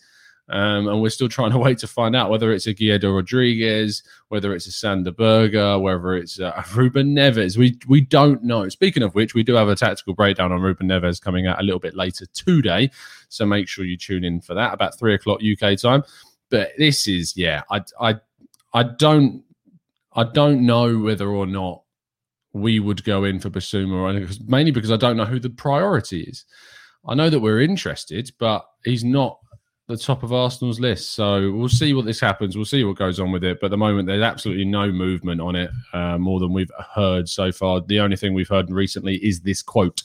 Um, 0.50 0.88
and 0.88 1.02
we're 1.02 1.10
still 1.10 1.28
trying 1.28 1.52
to 1.52 1.58
wait 1.58 1.78
to 1.80 1.88
find 1.88 2.16
out 2.16 2.30
whether 2.30 2.54
it's 2.54 2.68
a 2.68 2.74
Guido 2.74 3.12
Rodriguez, 3.12 4.04
whether 4.30 4.54
it's 4.54 4.68
a 4.68 4.72
Sander 4.72 5.12
Berge, 5.12 5.82
whether 5.82 6.16
it's 6.16 6.40
a 6.40 6.64
Ruben 6.74 7.16
Neves. 7.16 7.58
We 7.58 7.78
we 7.88 8.02
don't 8.02 8.44
know. 8.44 8.70
Speaking 8.70 9.04
of 9.04 9.16
which, 9.16 9.34
we 9.34 9.44
do 9.44 9.56
have 9.56 9.70
a 9.70 9.76
tactical 9.76 10.14
breakdown 10.14 10.52
on 10.52 10.62
Ruben 10.62 10.88
Neves 10.88 11.22
coming 11.22 11.48
out 11.48 11.60
a 11.60 11.64
little 11.64 11.80
bit 11.80 11.96
later 11.96 12.26
today, 12.28 12.92
so 13.28 13.46
make 13.46 13.68
sure 13.68 13.86
you 13.86 13.98
tune 13.98 14.24
in 14.24 14.40
for 14.40 14.54
that 14.54 14.74
about 14.74 14.98
three 14.98 15.16
o'clock 15.16 15.42
UK 15.42 15.78
time. 15.78 16.04
But 16.50 16.72
this 16.78 17.08
is 17.08 17.36
yeah, 17.36 17.64
I 17.70 17.82
I 18.00 18.16
I 18.74 18.84
don't 18.84 19.44
I 20.14 20.24
don't 20.24 20.66
know 20.66 20.98
whether 20.98 21.28
or 21.28 21.46
not 21.46 21.84
we 22.54 22.80
would 22.80 23.04
go 23.04 23.24
in 23.24 23.40
for 23.40 23.50
Bissouma, 23.50 24.48
mainly 24.48 24.72
because 24.72 24.92
I 24.92 24.98
don't 24.98 25.18
know 25.18 25.26
who 25.26 25.40
the 25.40 25.50
priority 25.50 26.22
is. 26.22 26.46
I 27.06 27.16
know 27.16 27.30
that 27.30 27.40
we're 27.40 27.62
interested, 27.62 28.32
but 28.40 28.66
he's 28.84 29.04
not 29.04 29.40
the 29.88 29.98
top 29.98 30.24
of 30.24 30.34
Arsenal's 30.34 30.80
list. 30.80 31.14
So 31.14 31.52
we'll 31.52 31.70
see 31.70 31.94
what 31.94 32.06
this 32.06 32.20
happens. 32.20 32.56
We'll 32.56 32.66
see 32.66 32.84
what 32.84 32.98
goes 32.98 33.20
on 33.20 33.32
with 33.32 33.44
it. 33.44 33.60
But 33.62 33.68
at 33.68 33.72
the 33.72 33.78
moment, 33.78 34.08
there's 34.08 34.22
absolutely 34.22 34.66
no 34.66 34.92
movement 34.92 35.40
on 35.40 35.56
it, 35.56 35.70
uh, 35.94 36.18
more 36.18 36.40
than 36.40 36.52
we've 36.52 36.72
heard 36.94 37.30
so 37.30 37.52
far. 37.52 37.82
The 37.82 38.00
only 38.02 38.18
thing 38.18 38.34
we've 38.34 38.50
heard 38.50 38.70
recently 38.70 39.16
is 39.18 39.42
this 39.42 39.62
quote. 39.62 40.02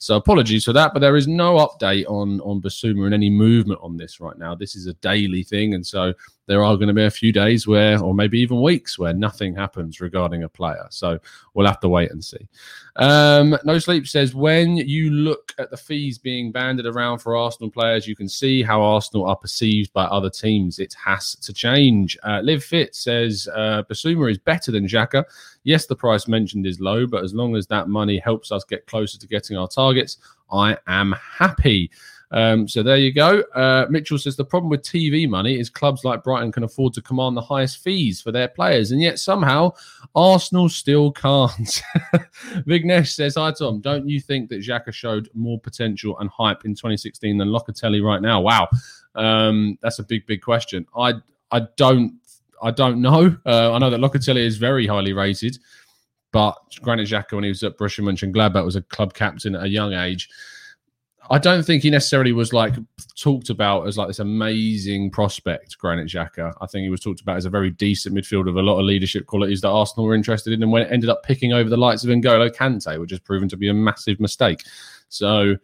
So 0.00 0.16
apologies 0.16 0.64
for 0.64 0.72
that, 0.72 0.94
but 0.94 1.00
there 1.00 1.16
is 1.16 1.28
no 1.28 1.56
update 1.56 2.06
on 2.08 2.40
on 2.40 2.62
Bissouma 2.62 3.04
and 3.04 3.14
any 3.14 3.28
movement 3.28 3.80
on 3.82 3.98
this 3.98 4.18
right 4.18 4.36
now. 4.38 4.54
This 4.54 4.74
is 4.74 4.86
a 4.86 4.94
daily 4.94 5.42
thing, 5.42 5.74
and 5.74 5.86
so 5.86 6.14
there 6.46 6.64
are 6.64 6.76
going 6.76 6.88
to 6.88 6.94
be 6.94 7.04
a 7.04 7.10
few 7.10 7.32
days 7.32 7.66
where, 7.66 8.02
or 8.02 8.14
maybe 8.14 8.40
even 8.40 8.60
weeks, 8.60 8.98
where 8.98 9.12
nothing 9.12 9.54
happens 9.54 10.00
regarding 10.00 10.42
a 10.42 10.48
player. 10.48 10.86
So 10.90 11.18
we'll 11.54 11.66
have 11.66 11.80
to 11.80 11.88
wait 11.88 12.10
and 12.10 12.24
see. 12.24 12.48
Um, 12.96 13.56
no 13.64 13.78
Sleep 13.78 14.08
says 14.08 14.34
when 14.34 14.76
you 14.76 15.10
look 15.10 15.52
at 15.58 15.70
the 15.70 15.76
fees 15.76 16.18
being 16.18 16.50
banded 16.50 16.86
around 16.86 17.18
for 17.18 17.36
Arsenal 17.36 17.70
players, 17.70 18.08
you 18.08 18.16
can 18.16 18.28
see 18.28 18.62
how 18.62 18.82
Arsenal 18.82 19.26
are 19.26 19.36
perceived 19.36 19.92
by 19.92 20.04
other 20.04 20.30
teams. 20.30 20.78
It 20.78 20.94
has 20.94 21.36
to 21.36 21.52
change. 21.52 22.18
Uh, 22.24 22.40
Live 22.42 22.64
Fit 22.64 22.94
says 22.94 23.48
uh, 23.54 23.84
Bissouma 23.88 24.30
is 24.30 24.38
better 24.38 24.72
than 24.72 24.86
Xhaka. 24.86 25.24
Yes, 25.62 25.86
the 25.86 25.96
price 25.96 26.26
mentioned 26.26 26.66
is 26.66 26.80
low, 26.80 27.06
but 27.06 27.22
as 27.22 27.34
long 27.34 27.54
as 27.54 27.66
that 27.68 27.88
money 27.88 28.18
helps 28.18 28.50
us 28.50 28.64
get 28.64 28.86
closer 28.86 29.18
to 29.18 29.26
getting 29.28 29.56
our 29.56 29.68
targets, 29.68 30.16
I 30.50 30.76
am 30.86 31.12
happy. 31.12 31.90
Um, 32.32 32.68
so 32.68 32.82
there 32.82 32.96
you 32.96 33.12
go. 33.12 33.40
Uh, 33.54 33.86
Mitchell 33.90 34.18
says 34.18 34.36
the 34.36 34.44
problem 34.44 34.70
with 34.70 34.82
TV 34.82 35.28
money 35.28 35.58
is 35.58 35.68
clubs 35.68 36.04
like 36.04 36.22
Brighton 36.22 36.52
can 36.52 36.62
afford 36.62 36.94
to 36.94 37.02
command 37.02 37.36
the 37.36 37.42
highest 37.42 37.78
fees 37.78 38.20
for 38.20 38.30
their 38.30 38.48
players, 38.48 38.92
and 38.92 39.00
yet 39.00 39.18
somehow 39.18 39.72
Arsenal 40.14 40.68
still 40.68 41.10
can't. 41.10 41.82
Vignesh 42.66 43.14
says, 43.14 43.34
Hi 43.34 43.50
Tom, 43.52 43.80
don't 43.80 44.08
you 44.08 44.20
think 44.20 44.48
that 44.50 44.60
Xhaka 44.60 44.92
showed 44.92 45.28
more 45.34 45.58
potential 45.58 46.18
and 46.20 46.30
hype 46.30 46.64
in 46.64 46.74
2016 46.74 47.36
than 47.36 47.48
Locatelli 47.48 48.02
right 48.02 48.22
now? 48.22 48.40
Wow. 48.40 48.68
Um, 49.16 49.76
that's 49.82 49.98
a 49.98 50.04
big, 50.04 50.26
big 50.26 50.40
question. 50.42 50.86
I 50.96 51.14
I 51.50 51.66
don't 51.76 52.20
I 52.62 52.70
don't 52.70 53.00
know. 53.00 53.36
Uh, 53.44 53.72
I 53.72 53.78
know 53.78 53.90
that 53.90 54.00
Locatelli 54.00 54.44
is 54.44 54.56
very 54.56 54.86
highly 54.86 55.12
rated, 55.12 55.58
but 56.30 56.56
Granit 56.82 57.08
Xhaka, 57.08 57.32
when 57.32 57.44
he 57.44 57.48
was 57.48 57.62
at 57.64 57.76
Borussia 57.76 58.04
Mönchengladbach, 58.04 58.64
was 58.64 58.76
a 58.76 58.82
club 58.82 59.14
captain 59.14 59.56
at 59.56 59.64
a 59.64 59.68
young 59.68 59.94
age. 59.94 60.28
I 61.32 61.38
don't 61.38 61.62
think 61.62 61.84
he 61.84 61.90
necessarily 61.90 62.32
was 62.32 62.52
like 62.52 62.74
talked 63.16 63.50
about 63.50 63.86
as 63.86 63.96
like 63.96 64.08
this 64.08 64.18
amazing 64.18 65.12
prospect, 65.12 65.78
Granit 65.78 66.08
Xhaka. 66.08 66.52
I 66.60 66.66
think 66.66 66.82
he 66.82 66.90
was 66.90 67.00
talked 67.00 67.20
about 67.20 67.36
as 67.36 67.44
a 67.44 67.50
very 67.50 67.70
decent 67.70 68.16
midfielder 68.16 68.46
with 68.46 68.56
a 68.56 68.62
lot 68.62 68.80
of 68.80 68.84
leadership 68.84 69.26
qualities 69.26 69.60
that 69.60 69.68
Arsenal 69.68 70.06
were 70.06 70.16
interested 70.16 70.52
in, 70.52 70.60
and 70.60 70.72
when 70.72 70.82
it 70.82 70.90
ended 70.90 71.08
up 71.08 71.22
picking 71.22 71.52
over 71.52 71.70
the 71.70 71.76
likes 71.76 72.02
of 72.02 72.10
N'Golo 72.10 72.50
Kante, 72.52 72.98
which 72.98 73.12
has 73.12 73.20
proven 73.20 73.48
to 73.48 73.56
be 73.56 73.68
a 73.68 73.74
massive 73.74 74.18
mistake. 74.18 74.64
So 75.08 75.54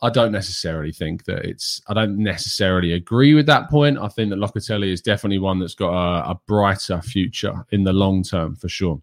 I 0.00 0.08
don't 0.08 0.32
necessarily 0.32 0.92
think 0.92 1.24
that 1.26 1.44
it's. 1.44 1.82
I 1.88 1.92
don't 1.92 2.16
necessarily 2.16 2.92
agree 2.94 3.34
with 3.34 3.44
that 3.44 3.68
point. 3.68 3.98
I 3.98 4.08
think 4.08 4.30
that 4.30 4.38
Locatelli 4.38 4.90
is 4.90 5.02
definitely 5.02 5.38
one 5.38 5.58
that's 5.58 5.74
got 5.74 5.90
a, 5.90 6.30
a 6.30 6.40
brighter 6.46 7.02
future 7.02 7.66
in 7.72 7.84
the 7.84 7.92
long 7.92 8.22
term 8.22 8.56
for 8.56 8.70
sure. 8.70 9.02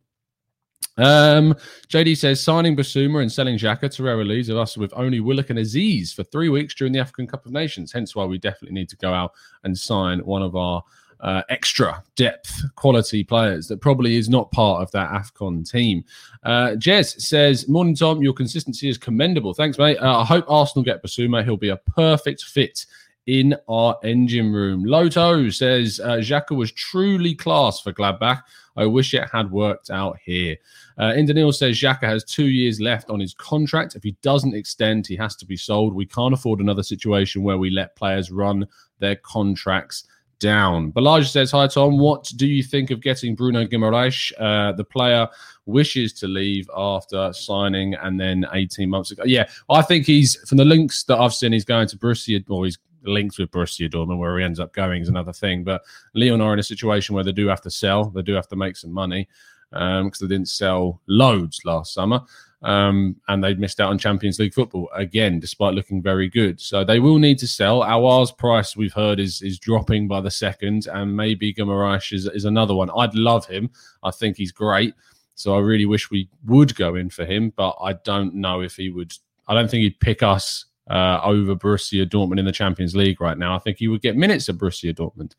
Um, 0.98 1.56
JD 1.88 2.18
says 2.18 2.44
signing 2.44 2.76
Bissouma 2.76 3.22
and 3.22 3.32
selling 3.32 3.58
Xhaka 3.58 3.92
to 3.96 4.04
Real 4.04 4.24
leaves 4.24 4.50
us 4.50 4.78
with 4.78 4.94
only 4.96 5.20
Willock 5.20 5.50
and 5.50 5.60
Azeez 5.60 6.14
for 6.14 6.24
three 6.24 6.50
weeks 6.50 6.74
during 6.74 6.94
the 6.94 7.00
African 7.00 7.28
Cup 7.28 7.46
of 7.46 7.52
Nations. 7.52 7.92
Hence 7.92 8.16
why 8.16 8.26
we 8.26 8.38
definitely 8.38 8.76
need 8.76 8.90
to 8.90 8.98
go 8.98 9.14
out 9.14 9.34
and 9.64 9.78
sign 9.78 10.20
one 10.20 10.42
of 10.42 10.56
our 10.56 10.84
uh, 11.22 11.42
extra 11.50 12.04
depth 12.16 12.62
quality 12.76 13.24
players 13.24 13.68
that 13.68 13.82
probably 13.82 14.16
is 14.16 14.30
not 14.30 14.52
part 14.52 14.82
of 14.82 14.92
that 14.92 15.10
AFCON 15.10 15.70
team. 15.70 16.04
Uh, 16.44 16.72
Jez 16.78 17.20
says, 17.20 17.68
Morning, 17.68 17.96
Tom. 17.96 18.22
Your 18.22 18.34
consistency 18.34 18.90
is 18.90 18.98
commendable. 18.98 19.54
Thanks, 19.54 19.78
mate. 19.78 19.98
Uh, 19.98 20.20
I 20.20 20.26
hope 20.26 20.46
Arsenal 20.48 20.84
get 20.84 21.04
Bissouma. 21.04 21.44
He'll 21.44 21.58
be 21.58 21.70
a 21.70 21.78
perfect 21.78 22.44
fit 22.44 22.86
in 23.28 23.56
our 23.68 23.98
engine 24.04 24.52
room. 24.52 24.84
Loto 24.84 25.50
says, 25.50 26.00
uh, 26.04 26.18
Xhaka 26.18 26.56
was 26.56 26.72
truly 26.72 27.34
class 27.34 27.80
for 27.80 27.92
Gladbach. 27.92 28.44
I 28.78 28.86
wish 28.86 29.14
it 29.14 29.30
had 29.32 29.52
worked 29.52 29.90
out 29.90 30.18
here. 30.24 30.58
Uh, 30.98 31.12
Indanil 31.12 31.54
says 31.54 31.80
Xhaka 31.80 32.04
has 32.04 32.24
two 32.24 32.48
years 32.48 32.80
left 32.80 33.10
on 33.10 33.20
his 33.20 33.34
contract. 33.34 33.96
If 33.96 34.04
he 34.04 34.16
doesn't 34.22 34.54
extend, 34.54 35.08
he 35.08 35.16
has 35.16 35.36
to 35.38 35.46
be 35.46 35.58
sold. 35.58 35.94
We 35.94 36.06
can't 36.06 36.34
afford 36.34 36.60
another 36.60 36.84
situation 36.84 37.44
where 37.44 37.58
we 37.58 37.70
let 37.70 37.96
players 37.96 38.32
run 38.32 38.68
their 39.00 39.16
contracts 39.16 40.06
down. 40.40 40.92
Balaj 40.92 41.28
says, 41.30 41.52
Hi, 41.52 41.68
Tom. 41.68 41.98
What 41.98 42.32
do 42.36 42.48
you 42.48 42.64
think 42.64 42.92
of 42.92 43.02
getting 43.02 43.36
Bruno 43.36 43.66
Guimaraes? 43.66 44.32
Uh, 44.38 44.74
the 44.74 44.84
player 44.84 45.28
wishes 45.66 46.14
to 46.14 46.28
leave 46.28 46.70
after 46.76 47.32
signing 47.34 47.96
and 47.96 48.20
then 48.20 48.46
18 48.54 48.90
months 48.90 49.12
ago. 49.12 49.24
Yeah, 49.26 49.48
I 49.70 49.82
think 49.82 50.06
he's, 50.06 50.36
from 50.48 50.58
the 50.58 50.66
links 50.66 51.04
that 51.04 51.18
I've 51.18 51.34
seen, 51.34 51.54
he's 51.54 51.66
going 51.66 51.88
to 51.88 51.98
Borussia, 51.98 52.44
or 52.50 52.66
he's 52.66 52.78
linked 53.06 53.38
with 53.38 53.52
Borussia 53.52 53.90
Dortmund. 53.90 54.20
Where 54.20 54.38
he 54.38 54.44
ends 54.44 54.60
up 54.60 54.74
going 54.74 55.02
is 55.02 55.10
another 55.10 55.34
thing. 55.34 55.64
But 55.64 55.84
Lyon 56.14 56.42
are 56.42 56.54
in 56.54 56.60
a 56.60 56.64
situation 56.64 57.16
where 57.16 57.24
they 57.24 57.32
do 57.32 57.48
have 57.48 57.62
to 57.62 57.72
sell, 57.72 58.06
they 58.06 58.22
do 58.22 58.34
have 58.34 58.48
to 58.50 58.56
make 58.56 58.78
some 58.78 58.92
money 58.92 59.28
because 59.72 60.22
um, 60.22 60.28
they 60.28 60.36
didn't 60.36 60.50
sell 60.50 61.02
loads 61.08 61.62
last 61.66 61.94
summer. 61.94 62.22
Um, 62.62 63.18
and 63.28 63.44
they 63.44 63.54
missed 63.54 63.80
out 63.80 63.92
on 63.92 64.00
Champions 64.00 64.40
League 64.40 64.54
football 64.54 64.90
again, 64.96 65.40
despite 65.40 65.76
looking 65.76 66.02
very 66.02 66.28
good. 66.28 66.60
So 66.60 66.84
they 66.84 67.00
will 67.00 67.20
need 67.20 67.38
to 67.40 67.48
sell. 67.48 67.82
Aouar's 67.82 68.32
price 68.32 68.76
we've 68.76 68.94
heard 68.94 69.20
is 69.20 69.42
is 69.44 69.60
dropping 69.60 70.08
by 70.08 70.22
the 70.22 70.32
second, 70.32 70.88
and 70.88 71.16
maybe 71.16 71.54
Guimaraes 71.54 72.12
is, 72.12 72.26
is 72.26 72.46
another 72.46 72.74
one. 72.74 72.90
I'd 72.98 73.14
love 73.14 73.46
him. 73.46 73.70
I 74.02 74.10
think 74.10 74.38
he's 74.38 74.52
great. 74.52 74.96
So 75.36 75.56
I 75.56 75.60
really 75.60 75.86
wish 75.86 76.10
we 76.10 76.30
would 76.46 76.76
go 76.76 76.96
in 76.96 77.10
for 77.10 77.26
him, 77.26 77.54
but 77.56 77.76
I 77.82 77.94
don't 77.94 78.34
know 78.34 78.62
if 78.62 78.76
he 78.76 78.90
would. 78.90 79.14
I 79.48 79.54
don't 79.54 79.70
think 79.70 79.84
he'd 79.84 80.00
pick 80.00 80.24
us 80.24 80.66
uh, 80.90 81.20
over 81.24 81.56
Borussia 81.56 82.06
Dortmund 82.06 82.40
in 82.40 82.46
the 82.46 82.52
Champions 82.52 82.96
League 82.96 83.22
right 83.22 83.38
now. 83.38 83.56
I 83.56 83.60
think 83.60 83.78
he 83.78 83.88
would 83.88 84.02
get 84.02 84.16
minutes 84.16 84.50
at 84.50 84.56
Borussia 84.56 84.94
Dortmund 84.94 85.34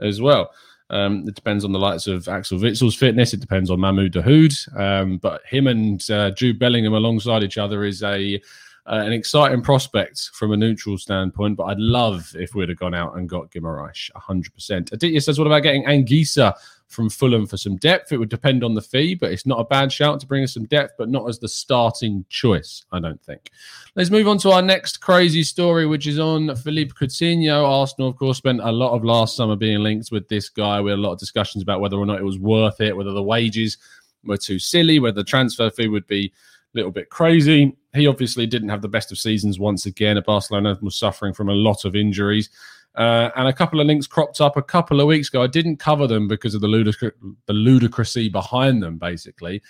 as 0.00 0.20
well. 0.20 0.50
Um, 0.90 1.26
it 1.26 1.34
depends 1.34 1.64
on 1.64 1.72
the 1.72 1.78
likes 1.78 2.06
of 2.06 2.28
Axel 2.28 2.58
Witsel's 2.58 2.94
fitness. 2.94 3.32
It 3.32 3.40
depends 3.40 3.70
on 3.70 3.80
Mahmoud 3.80 4.12
Dahoud. 4.12 4.78
Um, 4.78 5.18
but 5.18 5.40
him 5.46 5.66
and 5.66 6.08
uh, 6.10 6.30
Jude 6.32 6.58
Bellingham 6.58 6.92
alongside 6.92 7.42
each 7.42 7.58
other 7.58 7.84
is 7.84 8.02
a 8.02 8.40
uh, 8.84 8.96
an 8.96 9.12
exciting 9.12 9.62
prospect 9.62 10.30
from 10.34 10.52
a 10.52 10.56
neutral 10.56 10.98
standpoint. 10.98 11.56
But 11.56 11.64
I'd 11.64 11.78
love 11.78 12.34
if 12.34 12.54
we'd 12.54 12.68
have 12.68 12.78
gone 12.78 12.94
out 12.94 13.16
and 13.16 13.28
got 13.28 13.50
Guimaraes 13.50 14.10
100%. 14.16 14.92
Aditya 14.92 15.20
says, 15.20 15.38
what 15.38 15.46
about 15.46 15.62
getting 15.62 15.84
Anguissa 15.84 16.52
from 16.92 17.10
Fulham 17.10 17.46
for 17.46 17.56
some 17.56 17.76
depth. 17.76 18.12
It 18.12 18.18
would 18.18 18.28
depend 18.28 18.62
on 18.62 18.74
the 18.74 18.82
fee, 18.82 19.14
but 19.14 19.32
it's 19.32 19.46
not 19.46 19.60
a 19.60 19.64
bad 19.64 19.90
shout 19.90 20.20
to 20.20 20.26
bring 20.26 20.44
us 20.44 20.54
some 20.54 20.66
depth, 20.66 20.94
but 20.98 21.08
not 21.08 21.28
as 21.28 21.38
the 21.38 21.48
starting 21.48 22.24
choice, 22.28 22.84
I 22.92 23.00
don't 23.00 23.22
think. 23.22 23.50
Let's 23.96 24.10
move 24.10 24.28
on 24.28 24.38
to 24.38 24.50
our 24.50 24.62
next 24.62 24.98
crazy 24.98 25.42
story, 25.42 25.86
which 25.86 26.06
is 26.06 26.18
on 26.18 26.54
Philippe 26.56 26.92
Coutinho. 26.92 27.66
Arsenal, 27.66 28.08
of 28.08 28.16
course, 28.16 28.38
spent 28.38 28.60
a 28.60 28.72
lot 28.72 28.94
of 28.94 29.04
last 29.04 29.36
summer 29.36 29.56
being 29.56 29.80
linked 29.80 30.10
with 30.12 30.28
this 30.28 30.48
guy. 30.48 30.80
We 30.80 30.90
had 30.90 30.98
a 30.98 31.02
lot 31.02 31.12
of 31.12 31.18
discussions 31.18 31.62
about 31.62 31.80
whether 31.80 31.96
or 31.96 32.06
not 32.06 32.18
it 32.18 32.24
was 32.24 32.38
worth 32.38 32.80
it, 32.80 32.96
whether 32.96 33.12
the 33.12 33.22
wages 33.22 33.78
were 34.24 34.36
too 34.36 34.58
silly, 34.58 34.98
whether 34.98 35.16
the 35.16 35.24
transfer 35.24 35.70
fee 35.70 35.88
would 35.88 36.06
be 36.06 36.32
a 36.74 36.78
little 36.78 36.92
bit 36.92 37.10
crazy. 37.10 37.76
He 37.94 38.06
obviously 38.06 38.46
didn't 38.46 38.70
have 38.70 38.82
the 38.82 38.88
best 38.88 39.12
of 39.12 39.18
seasons 39.18 39.58
once 39.58 39.86
again. 39.86 40.22
Barcelona 40.24 40.78
was 40.80 40.96
suffering 40.96 41.34
from 41.34 41.48
a 41.48 41.54
lot 41.54 41.84
of 41.84 41.94
injuries. 41.94 42.50
Uh, 42.94 43.30
and 43.36 43.48
a 43.48 43.52
couple 43.52 43.80
of 43.80 43.86
links 43.86 44.06
cropped 44.06 44.40
up 44.40 44.56
a 44.56 44.62
couple 44.62 45.00
of 45.00 45.06
weeks 45.06 45.28
ago. 45.28 45.42
I 45.42 45.46
didn't 45.46 45.78
cover 45.78 46.06
them 46.06 46.28
because 46.28 46.54
of 46.54 46.60
the, 46.60 46.66
ludic- 46.66 47.12
the 47.46 47.52
ludicrousy 47.52 48.30
behind 48.30 48.82
them, 48.82 48.98
basically. 48.98 49.62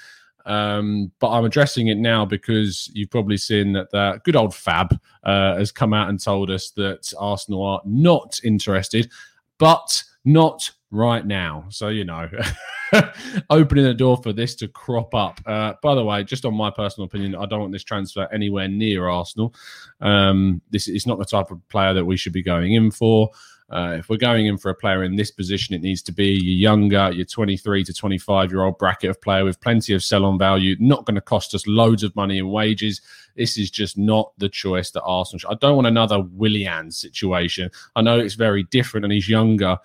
Um, 0.44 1.12
but 1.20 1.30
I'm 1.30 1.44
addressing 1.44 1.88
it 1.88 1.98
now 1.98 2.24
because 2.24 2.90
you've 2.92 3.10
probably 3.10 3.36
seen 3.36 3.72
that 3.74 3.90
the 3.90 4.20
good 4.24 4.34
old 4.34 4.54
Fab 4.54 4.98
uh, 5.22 5.56
has 5.56 5.70
come 5.70 5.94
out 5.94 6.08
and 6.08 6.18
told 6.18 6.50
us 6.50 6.70
that 6.72 7.12
Arsenal 7.18 7.64
are 7.64 7.82
not 7.84 8.40
interested, 8.42 9.10
but 9.58 10.02
not 10.24 10.68
right 10.92 11.26
now. 11.26 11.64
So, 11.70 11.88
you 11.88 12.04
know, 12.04 12.28
opening 13.50 13.84
the 13.84 13.94
door 13.94 14.18
for 14.22 14.32
this 14.32 14.54
to 14.56 14.68
crop 14.68 15.14
up. 15.14 15.40
Uh, 15.44 15.72
by 15.82 15.94
the 15.94 16.04
way, 16.04 16.22
just 16.22 16.44
on 16.44 16.54
my 16.54 16.70
personal 16.70 17.06
opinion, 17.06 17.34
I 17.34 17.46
don't 17.46 17.60
want 17.60 17.72
this 17.72 17.82
transfer 17.82 18.28
anywhere 18.32 18.68
near 18.68 19.08
Arsenal. 19.08 19.54
Um, 20.00 20.60
this 20.70 20.86
is 20.86 21.06
not 21.06 21.18
the 21.18 21.24
type 21.24 21.50
of 21.50 21.66
player 21.68 21.94
that 21.94 22.04
we 22.04 22.16
should 22.16 22.34
be 22.34 22.42
going 22.42 22.74
in 22.74 22.90
for. 22.90 23.30
Uh, 23.70 23.96
if 23.98 24.10
we're 24.10 24.18
going 24.18 24.44
in 24.44 24.58
for 24.58 24.70
a 24.70 24.74
player 24.74 25.02
in 25.02 25.16
this 25.16 25.30
position, 25.30 25.74
it 25.74 25.80
needs 25.80 26.02
to 26.02 26.12
be 26.12 26.26
your 26.26 26.72
younger, 26.72 27.10
your 27.10 27.24
23 27.24 27.82
to 27.84 27.94
25 27.94 28.50
year 28.50 28.64
old 28.64 28.76
bracket 28.76 29.08
of 29.08 29.20
player 29.22 29.46
with 29.46 29.58
plenty 29.62 29.94
of 29.94 30.04
sell 30.04 30.26
on 30.26 30.38
value, 30.38 30.76
not 30.78 31.06
going 31.06 31.14
to 31.14 31.22
cost 31.22 31.54
us 31.54 31.66
loads 31.66 32.02
of 32.02 32.14
money 32.14 32.36
in 32.36 32.50
wages. 32.50 33.00
This 33.34 33.56
is 33.56 33.70
just 33.70 33.96
not 33.96 34.32
the 34.36 34.50
choice 34.50 34.90
that 34.90 35.02
Arsenal. 35.04 35.38
Should. 35.38 35.52
I 35.52 35.54
don't 35.54 35.76
want 35.76 35.86
another 35.86 36.20
Willian 36.20 36.90
situation. 36.90 37.70
I 37.96 38.02
know 38.02 38.18
it's 38.18 38.34
very 38.34 38.64
different 38.64 39.06
and 39.06 39.12
he's 39.12 39.28
younger, 39.30 39.78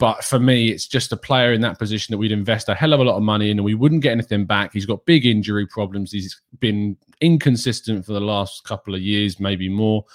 but 0.00 0.24
for 0.24 0.40
me, 0.40 0.70
it's 0.70 0.86
just 0.86 1.12
a 1.12 1.16
player 1.16 1.52
in 1.52 1.60
that 1.60 1.78
position 1.78 2.10
that 2.10 2.16
we'd 2.16 2.32
invest 2.32 2.70
a 2.70 2.74
hell 2.74 2.94
of 2.94 3.00
a 3.00 3.04
lot 3.04 3.18
of 3.18 3.22
money 3.22 3.50
in 3.50 3.58
and 3.58 3.64
we 3.66 3.74
wouldn't 3.74 4.02
get 4.02 4.12
anything 4.12 4.46
back. 4.46 4.72
He's 4.72 4.86
got 4.86 5.04
big 5.04 5.26
injury 5.26 5.66
problems. 5.66 6.10
He's 6.10 6.40
been 6.58 6.96
inconsistent 7.20 8.06
for 8.06 8.14
the 8.14 8.20
last 8.20 8.64
couple 8.64 8.94
of 8.94 9.02
years, 9.02 9.38
maybe 9.38 9.68
more. 9.68 10.06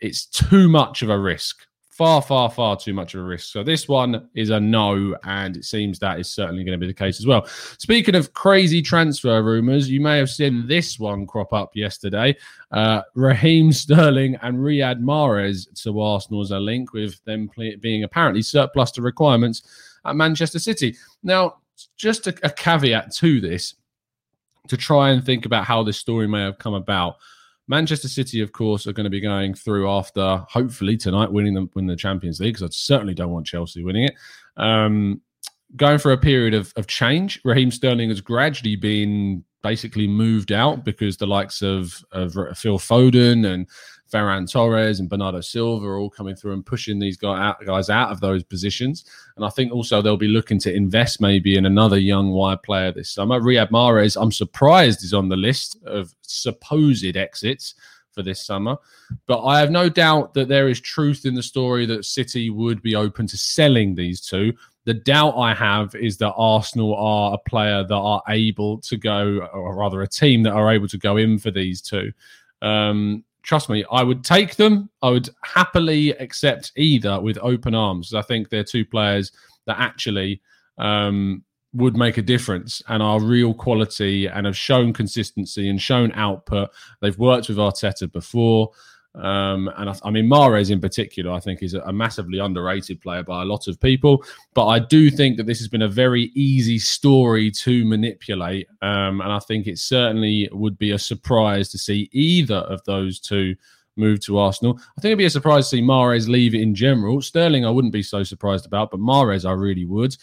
It's 0.00 0.24
too 0.24 0.66
much 0.66 1.02
of 1.02 1.10
a 1.10 1.18
risk 1.18 1.58
far, 1.98 2.22
far, 2.22 2.48
far 2.48 2.76
too 2.76 2.94
much 2.94 3.14
of 3.14 3.20
a 3.20 3.24
risk. 3.24 3.52
So 3.52 3.64
this 3.64 3.88
one 3.88 4.28
is 4.36 4.50
a 4.50 4.60
no, 4.60 5.16
and 5.24 5.56
it 5.56 5.64
seems 5.64 5.98
that 5.98 6.20
is 6.20 6.30
certainly 6.30 6.62
going 6.62 6.78
to 6.78 6.80
be 6.80 6.86
the 6.86 6.94
case 6.94 7.18
as 7.18 7.26
well. 7.26 7.44
Speaking 7.78 8.14
of 8.14 8.32
crazy 8.34 8.80
transfer 8.80 9.42
rumours, 9.42 9.90
you 9.90 10.00
may 10.00 10.16
have 10.16 10.30
seen 10.30 10.64
this 10.68 11.00
one 11.00 11.26
crop 11.26 11.52
up 11.52 11.74
yesterday. 11.74 12.36
Uh, 12.70 13.02
Raheem 13.16 13.72
Sterling 13.72 14.36
and 14.42 14.58
Riyad 14.58 15.02
Mahrez 15.02 15.66
to 15.82 16.00
Arsenal 16.00 16.40
as 16.40 16.52
a 16.52 16.60
link, 16.60 16.92
with 16.92 17.22
them 17.24 17.50
being 17.80 18.04
apparently 18.04 18.42
surplus 18.42 18.92
to 18.92 19.02
requirements 19.02 19.62
at 20.04 20.14
Manchester 20.14 20.60
City. 20.60 20.96
Now, 21.24 21.56
just 21.96 22.28
a, 22.28 22.34
a 22.44 22.50
caveat 22.50 23.12
to 23.16 23.40
this 23.40 23.74
to 24.68 24.76
try 24.76 25.10
and 25.10 25.26
think 25.26 25.46
about 25.46 25.64
how 25.64 25.82
this 25.82 25.98
story 25.98 26.28
may 26.28 26.42
have 26.42 26.58
come 26.58 26.74
about. 26.74 27.16
Manchester 27.68 28.08
City, 28.08 28.40
of 28.40 28.52
course, 28.52 28.86
are 28.86 28.92
going 28.92 29.04
to 29.04 29.10
be 29.10 29.20
going 29.20 29.54
through 29.54 29.90
after 29.90 30.44
hopefully 30.48 30.96
tonight 30.96 31.30
winning 31.30 31.54
the 31.54 31.68
win 31.74 31.86
the 31.86 31.94
Champions 31.94 32.40
League 32.40 32.54
because 32.54 32.62
I 32.62 32.72
certainly 32.72 33.14
don't 33.14 33.30
want 33.30 33.46
Chelsea 33.46 33.84
winning 33.84 34.04
it. 34.04 34.14
Um, 34.56 35.20
going 35.76 35.98
for 35.98 36.12
a 36.12 36.18
period 36.18 36.54
of, 36.54 36.72
of 36.76 36.86
change. 36.86 37.40
Raheem 37.44 37.70
Sterling 37.70 38.08
has 38.08 38.22
gradually 38.22 38.74
been 38.74 39.44
basically 39.62 40.06
moved 40.06 40.50
out 40.50 40.84
because 40.84 41.16
the 41.16 41.26
likes 41.26 41.62
of, 41.62 42.02
of 42.12 42.32
Phil 42.56 42.78
Foden 42.78 43.46
and 43.46 43.68
Ferran 44.12 44.50
Torres 44.50 45.00
and 45.00 45.08
Bernardo 45.08 45.40
Silva 45.40 45.86
are 45.86 45.98
all 45.98 46.10
coming 46.10 46.34
through 46.34 46.54
and 46.54 46.64
pushing 46.64 46.98
these 46.98 47.16
guys 47.16 47.90
out, 47.90 48.10
of 48.10 48.20
those 48.20 48.42
positions. 48.42 49.04
And 49.36 49.44
I 49.44 49.50
think 49.50 49.72
also 49.72 50.00
they'll 50.00 50.16
be 50.16 50.28
looking 50.28 50.58
to 50.60 50.74
invest 50.74 51.20
maybe 51.20 51.56
in 51.56 51.66
another 51.66 51.98
young 51.98 52.30
wide 52.30 52.62
player 52.62 52.92
this 52.92 53.10
summer. 53.10 53.40
Riyad 53.40 53.70
Mahrez, 53.70 54.20
I'm 54.20 54.32
surprised, 54.32 55.04
is 55.04 55.14
on 55.14 55.28
the 55.28 55.36
list 55.36 55.76
of 55.84 56.14
supposed 56.22 57.16
exits 57.16 57.74
for 58.18 58.22
this 58.22 58.44
summer. 58.44 58.76
But 59.26 59.44
I 59.44 59.60
have 59.60 59.70
no 59.70 59.88
doubt 59.88 60.34
that 60.34 60.48
there 60.48 60.68
is 60.68 60.80
truth 60.80 61.24
in 61.24 61.34
the 61.34 61.42
story 61.42 61.86
that 61.86 62.04
City 62.04 62.50
would 62.50 62.82
be 62.82 62.96
open 62.96 63.26
to 63.28 63.36
selling 63.36 63.94
these 63.94 64.20
two. 64.20 64.52
The 64.84 64.94
doubt 64.94 65.36
I 65.36 65.54
have 65.54 65.94
is 65.94 66.16
that 66.18 66.32
Arsenal 66.32 66.94
are 66.94 67.34
a 67.34 67.48
player 67.48 67.84
that 67.84 67.94
are 67.94 68.22
able 68.28 68.78
to 68.78 68.96
go, 68.96 69.48
or 69.52 69.76
rather 69.76 70.02
a 70.02 70.08
team 70.08 70.42
that 70.44 70.52
are 70.52 70.72
able 70.72 70.88
to 70.88 70.98
go 70.98 71.16
in 71.16 71.38
for 71.38 71.50
these 71.50 71.80
two. 71.80 72.10
Um, 72.60 73.24
trust 73.42 73.68
me, 73.68 73.84
I 73.90 74.02
would 74.02 74.24
take 74.24 74.56
them. 74.56 74.90
I 75.02 75.10
would 75.10 75.28
happily 75.42 76.10
accept 76.10 76.72
either 76.76 77.20
with 77.20 77.38
open 77.38 77.74
arms. 77.74 78.14
I 78.14 78.22
think 78.22 78.48
they're 78.48 78.64
two 78.64 78.84
players 78.84 79.32
that 79.66 79.78
actually 79.78 80.40
um, 80.78 81.44
would 81.74 81.96
make 81.96 82.18
a 82.18 82.22
difference 82.22 82.82
and 82.88 83.02
are 83.02 83.20
real 83.20 83.54
quality 83.54 84.26
and 84.26 84.46
have 84.46 84.56
shown 84.56 84.92
consistency 84.92 85.68
and 85.68 85.80
shown 85.80 86.12
output. 86.12 86.70
They've 87.00 87.18
worked 87.18 87.48
with 87.48 87.58
Arteta 87.58 88.10
before. 88.10 88.70
Um, 89.18 89.68
and 89.76 89.90
I, 89.90 89.96
I, 90.04 90.10
mean, 90.10 90.26
Mahrez 90.26 90.70
in 90.70 90.80
particular, 90.80 91.32
I 91.32 91.40
think 91.40 91.62
is 91.62 91.74
a, 91.74 91.92
massively 91.92 92.38
underrated 92.38 93.00
player 93.00 93.24
by 93.24 93.42
a 93.42 93.44
lot 93.44 93.66
of 93.66 93.80
people. 93.80 94.24
But 94.54 94.66
I 94.66 94.78
do 94.78 95.10
think 95.10 95.36
that 95.36 95.46
this 95.46 95.58
has 95.58 95.68
been 95.68 95.82
a 95.82 95.88
very 95.88 96.30
easy 96.34 96.78
story 96.78 97.50
to 97.50 97.84
manipulate. 97.84 98.68
Um, 98.80 99.20
and 99.20 99.32
I 99.32 99.40
think 99.40 99.66
it 99.66 99.78
certainly 99.78 100.48
would 100.52 100.78
be 100.78 100.92
a 100.92 100.98
surprise 100.98 101.68
to 101.70 101.78
see 101.78 102.08
either 102.12 102.56
of 102.56 102.82
those 102.84 103.18
two 103.18 103.56
move 103.96 104.20
to 104.20 104.38
Arsenal. 104.38 104.78
I 104.96 105.00
think 105.00 105.10
it'd 105.10 105.18
be 105.18 105.24
a 105.24 105.30
surprise 105.30 105.68
to 105.68 105.76
see 105.76 105.82
Mahrez 105.82 106.28
leave 106.28 106.54
in 106.54 106.74
general. 106.74 107.20
Sterling, 107.20 107.66
I 107.66 107.70
wouldn't 107.70 107.92
be 107.92 108.02
so 108.02 108.22
surprised 108.22 108.66
about, 108.66 108.92
but 108.92 109.00
Mahrez, 109.00 109.44
I 109.44 109.52
really 109.52 109.84
would. 109.84 110.16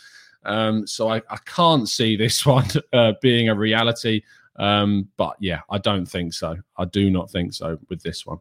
Um, 0.45 0.87
so 0.87 1.09
I, 1.09 1.17
I, 1.29 1.37
can't 1.45 1.89
see 1.89 2.15
this 2.15 2.45
one 2.45 2.67
uh, 2.93 3.13
being 3.21 3.49
a 3.49 3.55
reality. 3.55 4.21
Um, 4.57 5.09
but 5.17 5.35
yeah, 5.39 5.61
I 5.69 5.77
don't 5.77 6.05
think 6.05 6.33
so. 6.33 6.55
I 6.77 6.85
do 6.85 7.09
not 7.09 7.29
think 7.29 7.53
so 7.53 7.77
with 7.89 8.01
this 8.03 8.25
one. 8.25 8.37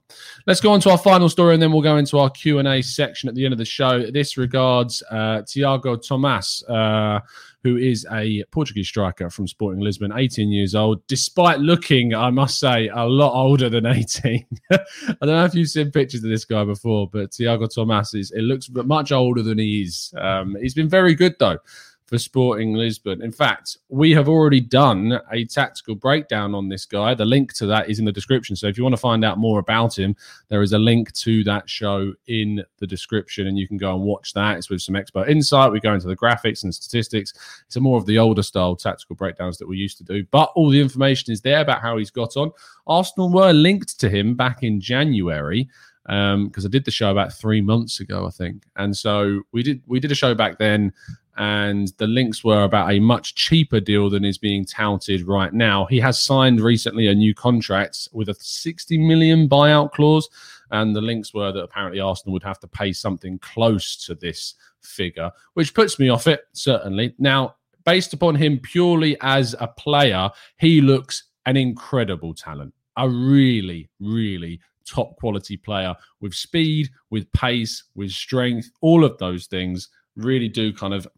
Let's 0.47 0.61
go 0.61 0.73
on 0.73 0.81
to 0.81 0.91
our 0.91 0.99
final 0.99 1.29
story, 1.29 1.55
and 1.55 1.63
then 1.63 1.73
we'll 1.73 1.83
go 1.83 1.97
into 1.97 2.19
our 2.19 2.31
Q 2.31 2.59
and 2.59 2.69
A 2.69 2.83
section 2.83 3.29
at 3.29 3.35
the 3.35 3.45
end 3.45 3.53
of 3.53 3.59
the 3.59 3.65
show. 3.65 4.11
This 4.11 4.37
regards 4.37 5.03
uh, 5.11 5.43
Tiago 5.47 5.97
Tomas, 5.97 6.63
uh, 6.69 7.21
who 7.63 7.77
is 7.77 8.07
a 8.13 8.45
Portuguese 8.51 8.89
striker 8.89 9.31
from 9.31 9.49
Sporting 9.49 9.81
Lisbon, 9.81 10.13
18 10.15 10.51
years 10.51 10.75
old, 10.75 11.05
despite 11.07 11.61
looking, 11.61 12.15
I 12.15 12.31
must 12.31 12.61
say, 12.61 12.89
a 12.89 13.05
lot 13.05 13.35
older 13.35 13.69
than 13.69 13.87
18. 13.87 14.47
I 14.71 14.79
don't 15.21 15.29
know 15.29 15.45
if 15.45 15.55
you've 15.55 15.69
seen 15.69 15.91
pictures 15.91 16.23
of 16.23 16.31
this 16.31 16.45
guy 16.45 16.65
before, 16.65 17.09
but 17.09 17.33
Tiago 17.33 17.67
Tomas 17.67 18.15
is 18.15 18.31
it 18.33 18.43
looks 18.43 18.69
much 18.71 19.13
older 19.13 19.43
than 19.43 19.59
he 19.59 19.83
is. 19.83 20.13
Um, 20.17 20.57
he's 20.61 20.75
been 20.75 20.89
very 20.89 21.15
good 21.15 21.35
though 21.39 21.59
for 22.07 22.19
Sporting 22.19 22.75
Lisbon. 22.75 23.23
In 23.23 23.33
fact, 23.33 23.79
we 23.89 24.13
have 24.13 24.29
already 24.29 24.61
done 24.61 25.19
a 25.33 25.45
tactical 25.47 25.95
breakdown 25.95 26.55
on 26.55 26.69
this 26.69 26.85
guy. 26.85 27.15
The 27.15 27.25
link 27.25 27.55
to 27.55 27.67
that 27.67 27.89
is 27.89 27.99
in 27.99 28.05
the 28.05 28.13
description. 28.13 28.57
So 28.57 28.67
if 28.67 28.77
you 28.77 28.85
want 28.85 28.95
to 28.95 29.01
find 29.01 29.25
out 29.25 29.39
more 29.39 29.59
about 29.59 29.99
him, 29.99 30.15
there 30.49 30.63
is 30.63 30.73
a 30.73 30.79
link 30.79 31.13
to 31.15 31.43
that 31.45 31.69
show 31.69 32.13
in 32.27 32.63
the 32.79 32.87
description 32.87 33.47
and 33.47 33.59
you 33.59 33.67
can 33.67 33.79
go 33.79 33.95
and 33.95 34.05
watch 34.05 34.35
that. 34.35 34.59
It's 34.59 34.69
with 34.69 34.83
some 34.83 34.97
expert 34.97 35.31
insight. 35.31 35.73
We 35.73 35.81
go 35.81 35.95
into 35.95 36.07
the 36.07 36.17
graphics 36.17 36.63
and 36.63 36.75
statistics. 36.75 37.33
It's 37.67 37.77
more 37.79 37.97
of 37.97 38.07
the 38.07 38.19
older 38.19 38.43
style 38.43 38.77
tactical 38.77 39.17
breakdowns 39.17 39.57
that 39.59 39.69
we 39.69 39.79
used 39.79 39.97
to 39.99 40.05
do, 40.05 40.25
but 40.31 40.53
all 40.55 40.69
the 40.69 40.81
information 40.81 41.33
is 41.33 41.41
there 41.41 41.63
about 41.63 41.81
how 41.81 41.97
he's 41.97 42.11
got 42.11 42.37
on. 42.37 42.51
Arsenal 42.87 43.31
were 43.33 43.53
linked 43.53 43.99
to 44.01 44.11
him 44.11 44.35
back 44.35 44.63
in 44.63 44.79
January 44.79 45.69
because 46.07 46.35
um, 46.35 46.53
I 46.65 46.69
did 46.69 46.85
the 46.85 46.91
show 46.91 47.11
about 47.11 47.33
three 47.33 47.63
months 47.63 48.01
ago, 48.01 48.27
I 48.27 48.31
think. 48.31 48.65
And 48.77 48.95
so 48.95 49.43
we 49.53 49.63
did 49.63 49.83
we 49.87 50.01
did 50.01 50.13
a 50.13 50.15
show 50.15 50.35
back 50.35 50.59
then 50.59 50.93
and 51.37 51.93
the 51.99 52.07
links 52.07 52.45
were 52.45 52.65
about 52.65 52.93
a 52.93 53.01
much 53.01 53.35
cheaper 53.35 53.81
deal 53.81 54.09
than 54.09 54.25
is 54.25 54.39
being 54.39 54.65
touted 54.65 55.27
right 55.27 55.53
now. 55.53 55.85
He 55.87 55.99
has 56.01 56.21
signed 56.21 56.61
recently 56.61 57.09
a 57.09 57.15
new 57.15 57.35
contract 57.35 58.09
with 58.13 58.29
a 58.29 58.35
60 58.35 58.99
million 58.99 59.49
buyout 59.49 59.93
clause, 59.93 60.29
and 60.71 60.95
the 60.95 61.01
links 61.01 61.35
were 61.35 61.53
that 61.53 61.63
apparently 61.63 62.01
Arsenal 62.01 62.33
would 62.33 62.43
have 62.43 62.61
to 62.61 62.69
pay 62.69 62.93
something 62.93 63.39
close 63.39 63.97
to 64.07 64.15
this 64.15 64.55
figure, 64.81 65.31
which 65.55 65.75
puts 65.75 65.99
me 65.99 66.09
off 66.09 66.27
it, 66.27 66.45
certainly. 66.53 67.15
Now, 67.19 67.57
based 67.85 68.13
upon 68.13 68.35
him 68.37 68.59
purely 68.61 69.17
as 69.21 69.55
a 69.61 69.69
player, 69.69 70.31
he 70.59 70.81
looks 70.81 71.25
an 71.47 71.57
incredible 71.57 72.35
talent, 72.35 72.73
a 72.97 73.09
really, 73.09 73.89
really 74.01 74.61
top 74.87 75.17
quality 75.17 75.57
player 75.57 75.95
with 76.21 76.35
speed, 76.35 76.91
with 77.11 77.31
pace, 77.33 77.85
with 77.95 78.11
strength, 78.11 78.71
all 78.81 79.05
of 79.05 79.17
those 79.19 79.47
things 79.47 79.89
really 80.17 80.49
do 80.49 80.73
kind 80.73 80.95
of 80.95 81.09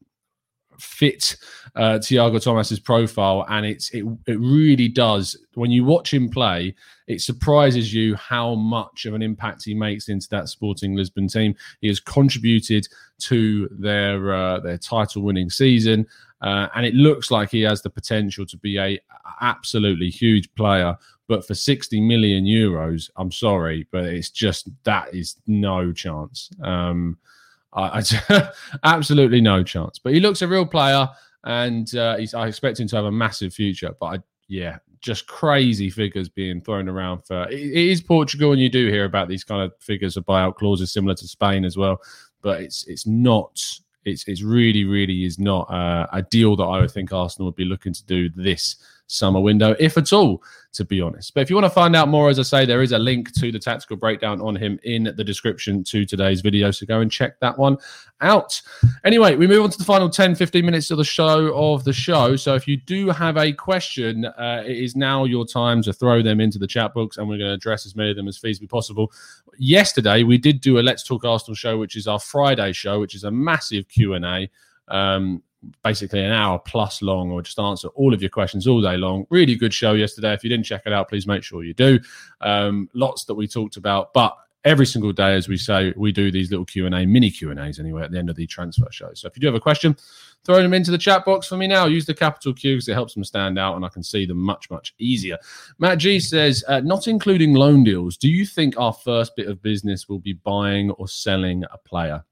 fit 0.81 1.37
uh, 1.75 1.99
Tiago 1.99 2.39
Tomas's 2.39 2.81
profile, 2.81 3.45
and 3.49 3.67
it's 3.67 3.91
it 3.91 4.05
it 4.27 4.39
really 4.39 4.89
does. 4.89 5.37
When 5.55 5.71
you 5.71 5.85
watch 5.85 6.13
him 6.13 6.29
play, 6.29 6.75
it 7.07 7.21
surprises 7.21 7.93
you 7.93 8.15
how 8.17 8.55
much 8.55 9.07
of 9.07 9.15
an 9.15 9.23
impact 9.23 9.65
he 9.65 9.75
makes 9.75 10.09
into 10.09 10.29
that 10.31 10.49
Sporting 10.49 10.95
Lisbon 10.95 11.29
team. 11.29 11.55
He 11.81 11.89
has 11.89 12.01
contributed 12.01 12.89
to 13.21 13.69
their 13.71 14.35
uh, 14.35 14.61
their 14.61 14.79
title 14.79 15.23
winning 15.23 15.51
season, 15.51 16.07
uh, 16.41 16.69
and 16.75 16.85
it 16.85 16.95
looks 16.95 17.31
like 17.31 17.51
he 17.51 17.63
has 17.63 17.83
the 17.83 17.91
potential 17.91 18.47
to 18.47 18.57
be 18.57 18.79
a 18.79 18.99
absolutely 19.41 20.11
huge 20.11 20.53
player. 20.55 20.97
But 21.29 21.45
for 21.45 21.55
60 21.55 22.01
million 22.03 22.45
euros, 22.45 23.11
I'm 23.17 23.33
sorry, 23.33 23.87
but 23.91 24.05
it's 24.05 24.31
just 24.31 24.69
that 24.85 25.13
is 25.13 25.37
no 25.47 25.93
chance. 25.93 26.51
Um, 26.63 27.19
I, 27.77 28.03
I 28.29 28.51
absolutely 28.85 29.41
no 29.41 29.63
chance. 29.63 29.99
But 29.99 30.15
he 30.15 30.21
looks 30.21 30.43
a 30.43 30.49
real 30.49 30.67
player, 30.67 31.09
and 31.45 31.95
uh, 31.95 32.19
I 32.35 32.47
expect 32.47 32.81
him 32.81 32.89
to 32.89 32.97
have 32.97 33.05
a 33.05 33.13
massive 33.13 33.55
future. 33.55 33.95
But 34.01 34.07
I, 34.07 34.19
yeah, 34.49 34.79
just 35.01 35.27
crazy 35.27 35.91
figures 35.91 36.29
being 36.29 36.61
thrown 36.61 36.89
around 36.89 37.23
for. 37.27 37.45
It, 37.49 37.61
it 37.61 37.91
is 37.91 38.01
Portugal, 38.01 38.53
and 38.53 38.61
you 38.61 38.69
do 38.69 38.89
hear 38.89 39.05
about 39.05 39.29
these 39.29 39.45
kind 39.45 39.63
of 39.63 39.73
figures 39.79 40.17
of 40.17 40.25
buyout 40.25 40.57
clauses 40.57 40.93
similar 40.93 41.15
to 41.15 41.29
Spain 41.29 41.65
as 41.65 41.77
well. 41.77 42.01
But 42.43 42.63
it's 42.63 42.87
it's 42.87 43.07
not. 43.07 43.63
It's 44.05 44.27
it's 44.29 44.43
really 44.43 44.85
really 44.85 45.25
is 45.25 45.39
not 45.39 45.71
uh, 45.71 46.07
a 46.13 46.23
deal 46.23 46.57
that 46.57 46.65
I 46.65 46.81
would 46.81 46.91
think 46.91 47.13
Arsenal 47.13 47.47
would 47.47 47.57
be 47.57 47.65
looking 47.65 47.93
to 47.93 48.05
do 48.05 48.31
this 48.31 48.77
summer 49.07 49.41
window, 49.41 49.77
if 49.79 49.97
at 49.97 50.13
all, 50.13 50.43
to 50.73 50.85
be 50.85 51.01
honest. 51.01 51.33
But 51.35 51.41
if 51.41 51.51
you 51.51 51.57
want 51.57 51.67
to 51.67 51.71
find 51.71 51.97
out 51.97 52.09
more, 52.09 52.29
as 52.29 52.39
I 52.39 52.43
say, 52.43 52.67
there 52.67 52.83
is 52.83 52.93
a 52.93 52.99
link 52.99 53.33
to 53.35 53.51
the 53.51 53.59
tactical 53.59 53.97
breakdown 53.97 54.41
on 54.41 54.57
him 54.57 54.79
in 54.85 55.13
the 55.17 55.25
description 55.25 55.83
to 55.85 56.05
today's 56.05 56.41
video. 56.41 56.71
So 56.71 56.87
go 56.87 57.01
and 57.01 57.11
check 57.11 57.41
that 57.41 57.57
one 57.59 57.79
out. 58.21 58.61
Anyway, 59.05 59.37
we 59.37 59.47
move 59.47 59.63
on 59.63 59.71
to 59.71 59.79
the 59.79 59.85
final 59.85 60.09
10, 60.09 60.35
15 60.35 60.65
minutes 60.65 60.91
of 60.91 60.99
the 60.99 61.05
show 61.05 61.55
of 61.55 61.85
the 61.85 61.93
show. 61.93 62.37
So 62.37 62.55
if 62.55 62.67
you 62.67 62.77
do 62.77 63.09
have 63.11 63.37
a 63.37 63.53
question, 63.53 64.25
uh, 64.25 64.63
it 64.67 64.77
is 64.77 64.97
now 64.97 65.25
your 65.25 65.47
time 65.47 65.83
to 65.83 65.93
throw 65.93 66.23
them 66.23 66.41
into 66.41 66.59
the 66.59 66.67
chat 66.67 66.95
box 66.95 67.17
and 67.17 67.29
we're 67.29 67.39
going 67.39 67.51
to 67.51 67.55
address 67.55 67.87
as 67.87 67.97
many 67.97 68.11
of 68.11 68.17
them 68.17 68.29
as 68.29 68.39
feasibly 68.39 68.69
possible. 68.69 69.13
Yesterday, 69.59 70.23
we 70.23 70.37
did 70.37 70.61
do 70.61 70.79
a 70.79 70.81
Let's 70.81 71.03
Talk 71.03 71.25
Arsenal 71.25 71.55
show, 71.55 71.79
which 71.79 71.97
is 71.97 72.07
our 72.07 72.21
Friday 72.21 72.73
show, 72.73 73.01
which 73.01 73.15
is 73.15 73.25
a 73.25 73.31
massive 73.31 73.89
Q&A. 73.89 74.51
Um, 74.89 75.43
basically 75.83 76.25
an 76.25 76.33
hour 76.33 76.59
plus 76.59 77.03
long 77.03 77.31
or 77.31 77.43
just 77.43 77.59
answer 77.59 77.89
all 77.89 78.15
of 78.15 78.21
your 78.23 78.31
questions 78.31 78.67
all 78.67 78.81
day 78.81 78.97
long. 78.97 79.27
Really 79.31 79.55
good 79.55 79.75
show 79.75 79.93
yesterday. 79.93 80.33
If 80.33 80.45
you 80.45 80.51
didn't 80.51 80.67
check 80.67 80.83
it 80.87 80.93
out, 80.93 81.09
please 81.09 81.27
make 81.27 81.43
sure 81.43 81.65
you 81.65 81.75
do. 81.75 81.99
Um, 82.41 82.89
lots 82.95 83.25
that 83.25 83.35
we 83.35 83.47
talked 83.47 83.77
about, 83.77 84.13
but 84.13 84.37
every 84.65 84.85
single 84.85 85.13
day, 85.13 85.35
as 85.35 85.49
we 85.49 85.57
say, 85.57 85.95
we 85.97 86.11
do 86.11 86.31
these 86.31 86.51
little 86.51 86.65
Q 86.65 86.87
and 86.87 86.95
A, 86.95 87.07
mini 87.07 87.31
Q 87.31 87.53
and 87.53 87.61
A's 87.61 87.79
anyway 87.79 88.03
at 88.03 88.11
the 88.11 88.19
end 88.19 88.29
of 88.29 88.37
the 88.37 88.47
transfer 88.47 88.89
show. 88.91 89.11
So 89.15 89.29
if 89.29 89.37
you 89.37 89.41
do 89.41 89.47
have 89.47 89.55
a 89.55 89.61
question, 89.61 89.97
throw 90.45 90.61
them 90.61 90.75
into 90.75 90.91
the 90.91 90.99
chat 90.99 91.25
box 91.25 91.47
for 91.47 91.57
me 91.57 91.69
now. 91.69 91.87
Use 91.87 92.05
the 92.05 92.15
capital 92.15 92.53
Q 92.53 92.75
because 92.75 92.89
it 92.89 92.95
helps 92.95 93.15
them 93.15 93.25
stand 93.25 93.59
out 93.59 93.77
and 93.77 93.85
I 93.85 93.89
can 93.89 94.03
see 94.03 94.27
them 94.27 94.39
much, 94.39 94.69
much 94.69 94.93
easier. 94.99 95.39
Matt 95.79 95.99
G 95.99 96.19
says, 96.19 96.65
uh, 96.67 96.81
not 96.81 97.07
including 97.07 97.55
loan 97.55 97.85
deals, 97.85 98.17
do 98.17 98.29
you 98.29 98.45
think 98.45 98.77
our 98.77 98.93
first 98.93 99.37
bit 99.37 99.47
of 99.47 99.63
business 99.63 100.09
will 100.09 100.19
be 100.19 100.33
buying 100.33 100.91
or 100.93 101.07
selling 101.07 101.63
a 101.73 101.79
player? 101.79 102.25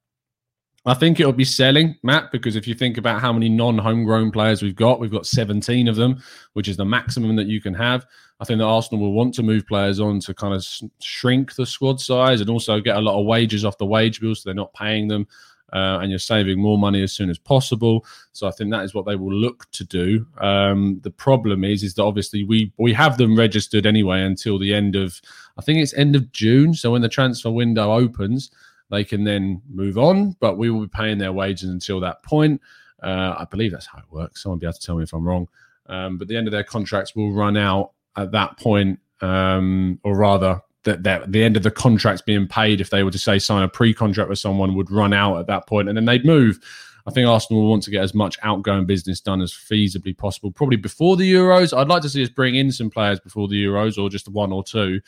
I 0.87 0.95
think 0.95 1.19
it'll 1.19 1.33
be 1.33 1.45
selling, 1.45 1.97
Matt, 2.03 2.31
because 2.31 2.57
if 2.57 2.69
you 2.69 2.75
think 2.75 2.99
about 2.99 3.21
how 3.21 3.33
many 3.33 3.49
non 3.49 3.79
homegrown 3.79 4.31
players 4.33 4.63
we've 4.63 4.77
got, 4.77 5.01
we've 5.01 5.11
got 5.11 5.27
17 5.27 5.89
of 5.89 5.97
them, 5.97 6.23
which 6.53 6.69
is 6.69 6.77
the 6.77 6.85
maximum 6.85 7.37
that 7.37 7.47
you 7.47 7.61
can 7.61 7.75
have. 7.75 8.05
I 8.41 8.45
think 8.45 8.59
that 8.59 8.67
Arsenal 8.67 9.01
will 9.01 9.13
want 9.13 9.35
to 9.35 9.43
move 9.43 9.67
players 9.67 9.99
on 9.99 10.21
to 10.21 10.35
kind 10.35 10.53
of 10.53 10.67
shrink 11.01 11.55
the 11.55 11.65
squad 11.65 12.01
size 12.01 12.41
and 12.41 12.51
also 12.51 12.81
get 12.81 12.97
a 12.97 13.01
lot 13.01 13.19
of 13.19 13.27
wages 13.27 13.65
off 13.65 13.79
the 13.79 13.87
wage 13.87 14.21
bill 14.21 14.35
so 14.35 14.43
they're 14.45 14.55
not 14.55 14.75
paying 14.75 15.09
them. 15.09 15.27
Uh, 15.73 15.99
and 16.01 16.11
you're 16.11 16.21
saving 16.21 16.61
more 16.61 16.79
money 16.79 17.03
as 17.03 17.13
soon 17.13 17.31
as 17.31 17.39
possible. 17.39 18.05
So 18.33 18.47
I 18.47 18.53
think 18.53 18.71
that 18.71 18.85
is 18.85 18.95
what 18.95 19.07
they 19.07 19.17
will 19.17 19.33
look 19.33 19.69
to 19.73 19.85
do. 19.85 20.25
Um, 20.39 21.01
the 21.03 21.11
problem 21.11 21.65
is, 21.65 21.83
is 21.83 21.95
that 21.95 22.05
obviously 22.05 22.45
we 22.45 22.73
we 22.77 22.93
have 22.93 23.17
them 23.17 23.37
registered 23.37 23.85
anyway 23.85 24.21
until 24.23 24.57
the 24.57 24.73
end 24.73 24.95
of, 24.95 25.21
I 25.59 25.63
think 25.63 25.81
it's 25.81 25.95
end 25.95 26.15
of 26.15 26.31
June. 26.31 26.75
So 26.75 26.93
when 26.93 27.03
the 27.03 27.09
transfer 27.09 27.51
window 27.51 27.93
opens, 27.93 28.51
they 28.91 29.05
can 29.05 29.25
then 29.25 29.63
move 29.69 29.99
on, 29.99 30.37
but 30.41 30.57
we 30.59 30.71
will 30.71 30.83
be 30.83 30.89
paying 30.89 31.19
their 31.19 31.33
wages 31.33 31.71
until 31.71 32.01
that 32.01 32.23
point. 32.23 32.61
Uh, 33.03 33.35
I 33.39 33.47
believe 33.51 33.73
that's 33.73 33.87
how 33.87 33.99
it 33.99 34.05
works. 34.11 34.43
Someone 34.43 34.59
be 34.59 34.67
able 34.67 34.75
to 34.75 34.81
tell 34.81 34.97
me 34.97 35.03
if 35.03 35.13
I'm 35.13 35.27
wrong. 35.27 35.49
Um, 35.87 36.17
but 36.17 36.29
the 36.29 36.37
end 36.37 36.49
of 36.49 36.53
their 36.53 36.65
contracts 36.65 37.15
will 37.15 37.33
run 37.33 37.57
out 37.57 37.93
at 38.17 38.33
that 38.33 38.59
point, 38.59 38.99
um, 39.21 40.01
or 40.05 40.17
rather, 40.17 40.61
that, 40.85 41.03
that 41.03 41.33
the 41.33 41.43
end 41.43 41.57
of 41.57 41.63
the 41.63 41.71
contracts 41.71 42.23
being 42.23 42.47
paid, 42.47 42.81
if 42.81 42.91
they 42.91 43.03
were 43.03 43.11
to 43.11 43.19
say 43.19 43.39
sign 43.39 43.63
a 43.63 43.69
pre-contract 43.69 44.29
with 44.29 44.39
someone, 44.39 44.75
would 44.75 44.91
run 44.91 45.13
out 45.13 45.39
at 45.39 45.47
that 45.47 45.67
point, 45.67 45.89
and 45.89 45.97
then 45.97 46.05
they'd 46.05 46.25
move. 46.25 46.59
I 47.07 47.11
think 47.11 47.29
Arsenal 47.29 47.63
will 47.63 47.71
want 47.71 47.83
to 47.83 47.91
get 47.91 48.03
as 48.03 48.15
much 48.15 48.39
outgoing 48.43 48.87
business 48.87 49.21
done 49.21 49.43
as 49.43 49.53
feasibly 49.53 50.17
possible, 50.17 50.51
probably 50.51 50.77
before 50.77 51.17
the 51.17 51.31
Euros. 51.31 51.77
I'd 51.77 51.89
like 51.89 52.03
to 52.03 52.09
see 52.09 52.23
us 52.23 52.31
bring 52.31 52.55
in 52.55 52.73
some 52.73 52.89
players 52.89 53.21
before 53.21 53.49
the 53.49 53.63
Euros, 53.63 54.03
or 54.03 54.09
just 54.09 54.29
one 54.29 54.53
or 54.53 54.65
two. 54.65 55.01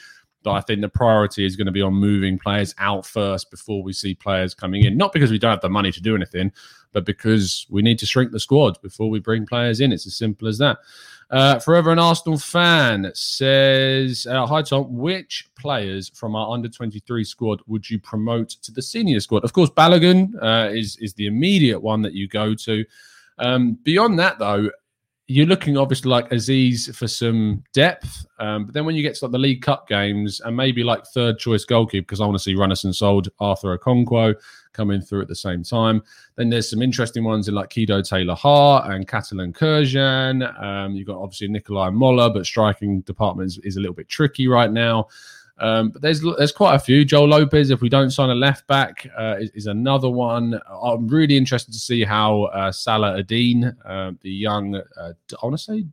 But 0.46 0.52
I 0.52 0.60
think 0.60 0.80
the 0.80 0.88
priority 0.88 1.44
is 1.44 1.56
going 1.56 1.66
to 1.66 1.72
be 1.72 1.82
on 1.82 1.94
moving 1.94 2.38
players 2.38 2.72
out 2.78 3.04
first 3.04 3.50
before 3.50 3.82
we 3.82 3.92
see 3.92 4.14
players 4.14 4.54
coming 4.54 4.84
in. 4.84 4.96
Not 4.96 5.12
because 5.12 5.32
we 5.32 5.40
don't 5.40 5.50
have 5.50 5.60
the 5.60 5.68
money 5.68 5.90
to 5.90 6.00
do 6.00 6.14
anything, 6.14 6.52
but 6.92 7.04
because 7.04 7.66
we 7.68 7.82
need 7.82 7.98
to 7.98 8.06
shrink 8.06 8.30
the 8.30 8.38
squad 8.38 8.80
before 8.80 9.10
we 9.10 9.18
bring 9.18 9.44
players 9.44 9.80
in. 9.80 9.90
It's 9.90 10.06
as 10.06 10.14
simple 10.14 10.46
as 10.46 10.58
that. 10.58 10.78
Uh, 11.32 11.58
Forever 11.58 11.90
an 11.90 11.98
Arsenal 11.98 12.38
fan 12.38 13.10
says, 13.12 14.24
uh, 14.30 14.46
Hi, 14.46 14.62
Tom. 14.62 14.96
Which 14.96 15.48
players 15.58 16.12
from 16.14 16.36
our 16.36 16.52
under 16.52 16.68
23 16.68 17.24
squad 17.24 17.60
would 17.66 17.90
you 17.90 17.98
promote 17.98 18.50
to 18.50 18.70
the 18.70 18.82
senior 18.82 19.18
squad? 19.18 19.42
Of 19.42 19.52
course, 19.52 19.70
Balogun 19.70 20.40
uh, 20.40 20.70
is, 20.72 20.96
is 20.98 21.12
the 21.14 21.26
immediate 21.26 21.80
one 21.80 22.02
that 22.02 22.12
you 22.12 22.28
go 22.28 22.54
to. 22.54 22.84
Um, 23.38 23.80
beyond 23.82 24.20
that, 24.20 24.38
though, 24.38 24.70
you're 25.28 25.46
looking 25.46 25.76
obviously 25.76 26.08
like 26.08 26.30
Azeez 26.30 26.94
for 26.94 27.08
some 27.08 27.64
depth, 27.72 28.26
um, 28.38 28.66
but 28.66 28.74
then 28.74 28.84
when 28.84 28.94
you 28.94 29.02
get 29.02 29.16
to 29.16 29.24
like 29.24 29.32
the 29.32 29.38
League 29.38 29.60
Cup 29.60 29.88
games 29.88 30.40
and 30.40 30.56
maybe 30.56 30.84
like 30.84 31.04
third 31.06 31.38
choice 31.38 31.64
goalkeeper, 31.64 32.02
because 32.02 32.20
I 32.20 32.26
want 32.26 32.36
to 32.38 32.42
see 32.42 32.54
Runarsson 32.54 32.94
sold 32.94 33.28
Arthur 33.40 33.76
Okonkwo 33.76 34.36
coming 34.72 35.00
through 35.00 35.22
at 35.22 35.28
the 35.28 35.34
same 35.34 35.64
time. 35.64 36.02
Then 36.36 36.48
there's 36.48 36.70
some 36.70 36.82
interesting 36.82 37.24
ones 37.24 37.48
in 37.48 37.54
like 37.54 37.70
Kido 37.70 38.08
Taylor 38.08 38.34
Hart 38.34 38.92
and 38.92 39.08
Catalin 39.08 39.52
Cirjan. 39.52 40.62
Um, 40.62 40.94
you've 40.94 41.08
got 41.08 41.20
obviously 41.20 41.48
Nikolai 41.48 41.90
Moller, 41.90 42.30
but 42.30 42.46
striking 42.46 43.00
department 43.00 43.58
is 43.64 43.76
a 43.76 43.80
little 43.80 43.94
bit 43.94 44.08
tricky 44.08 44.46
right 44.46 44.70
now. 44.70 45.08
Um, 45.58 45.88
but 45.88 46.02
there's 46.02 46.20
there's 46.20 46.52
quite 46.52 46.74
a 46.74 46.78
few. 46.78 47.04
Joel 47.04 47.28
Lopez, 47.28 47.70
if 47.70 47.80
we 47.80 47.88
don't 47.88 48.10
sign 48.10 48.28
a 48.28 48.34
left 48.34 48.66
back, 48.66 49.06
uh, 49.18 49.36
is, 49.40 49.50
is, 49.50 49.66
another 49.66 50.10
one. 50.10 50.60
I'm 50.70 51.08
really 51.08 51.36
interested 51.36 51.72
to 51.72 51.78
see 51.78 52.04
how 52.04 52.44
uh, 52.44 52.70
Salah 52.70 53.22
Eddine, 53.22 53.74
uh, 53.86 54.12
the 54.20 54.30
young, 54.30 54.74
uh, 54.74 55.12
I 55.42 55.46
want 55.46 55.56
to 55.56 55.62
say, 55.62 55.86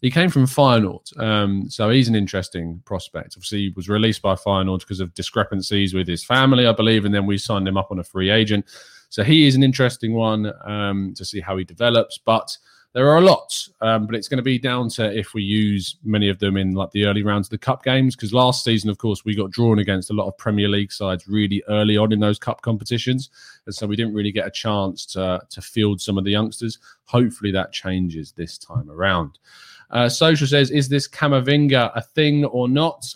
he 0.00 0.10
came 0.10 0.30
from 0.30 0.46
Feyenoord, 0.46 1.18
um, 1.20 1.68
so 1.68 1.90
he's 1.90 2.08
an 2.08 2.14
interesting 2.14 2.80
prospect. 2.86 3.34
Obviously, 3.36 3.58
he 3.58 3.72
was 3.76 3.88
released 3.88 4.22
by 4.22 4.34
Feyenoord 4.34 4.80
because 4.80 5.00
of 5.00 5.12
discrepancies 5.12 5.92
with 5.92 6.08
his 6.08 6.24
family, 6.24 6.66
I 6.66 6.72
believe, 6.72 7.04
and 7.04 7.14
then 7.14 7.26
we 7.26 7.36
signed 7.36 7.68
him 7.68 7.76
up 7.76 7.90
on 7.90 7.98
a 7.98 8.04
free 8.04 8.30
agent. 8.30 8.64
So 9.10 9.22
he 9.22 9.46
is 9.46 9.56
an 9.56 9.62
interesting 9.62 10.14
one 10.14 10.50
um, 10.64 11.12
to 11.16 11.24
see 11.26 11.40
how 11.40 11.58
he 11.58 11.64
develops, 11.64 12.16
but 12.16 12.56
there 12.94 13.08
are 13.08 13.16
a 13.16 13.22
lot, 13.22 13.56
um, 13.80 14.06
but 14.06 14.14
it's 14.14 14.28
going 14.28 14.38
to 14.38 14.42
be 14.42 14.58
down 14.58 14.90
to 14.90 15.18
if 15.18 15.32
we 15.32 15.42
use 15.42 15.96
many 16.04 16.28
of 16.28 16.38
them 16.38 16.58
in 16.58 16.72
like 16.72 16.90
the 16.90 17.06
early 17.06 17.22
rounds 17.22 17.46
of 17.46 17.50
the 17.50 17.58
cup 17.58 17.82
games. 17.82 18.14
Because 18.14 18.34
last 18.34 18.64
season, 18.64 18.90
of 18.90 18.98
course, 18.98 19.24
we 19.24 19.34
got 19.34 19.50
drawn 19.50 19.78
against 19.78 20.10
a 20.10 20.12
lot 20.12 20.26
of 20.26 20.36
Premier 20.36 20.68
League 20.68 20.92
sides 20.92 21.26
really 21.26 21.62
early 21.68 21.96
on 21.96 22.12
in 22.12 22.20
those 22.20 22.38
cup 22.38 22.60
competitions, 22.60 23.30
and 23.64 23.74
so 23.74 23.86
we 23.86 23.96
didn't 23.96 24.14
really 24.14 24.32
get 24.32 24.46
a 24.46 24.50
chance 24.50 25.06
to 25.06 25.40
to 25.48 25.62
field 25.62 26.00
some 26.00 26.18
of 26.18 26.24
the 26.24 26.30
youngsters. 26.30 26.78
Hopefully, 27.04 27.50
that 27.52 27.72
changes 27.72 28.32
this 28.32 28.58
time 28.58 28.90
around. 28.90 29.38
Uh, 29.90 30.08
Social 30.08 30.46
says, 30.46 30.70
"Is 30.70 30.88
this 30.88 31.08
Camavinga 31.08 31.92
a 31.94 32.02
thing 32.02 32.44
or 32.44 32.68
not?" 32.68 33.06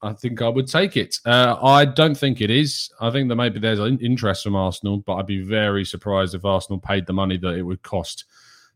I 0.00 0.12
think 0.12 0.42
I 0.42 0.48
would 0.48 0.68
take 0.68 0.98
it. 0.98 1.18
Uh, 1.24 1.56
I 1.62 1.86
don't 1.86 2.16
think 2.16 2.42
it 2.42 2.50
is. 2.50 2.90
I 3.00 3.10
think 3.10 3.30
that 3.30 3.36
maybe 3.36 3.58
there's 3.58 3.78
an 3.78 3.98
interest 4.00 4.44
from 4.44 4.54
Arsenal, 4.54 4.98
but 4.98 5.14
I'd 5.14 5.26
be 5.26 5.40
very 5.40 5.82
surprised 5.84 6.34
if 6.34 6.44
Arsenal 6.44 6.78
paid 6.78 7.06
the 7.06 7.14
money 7.14 7.38
that 7.38 7.54
it 7.54 7.62
would 7.62 7.82
cost 7.82 8.24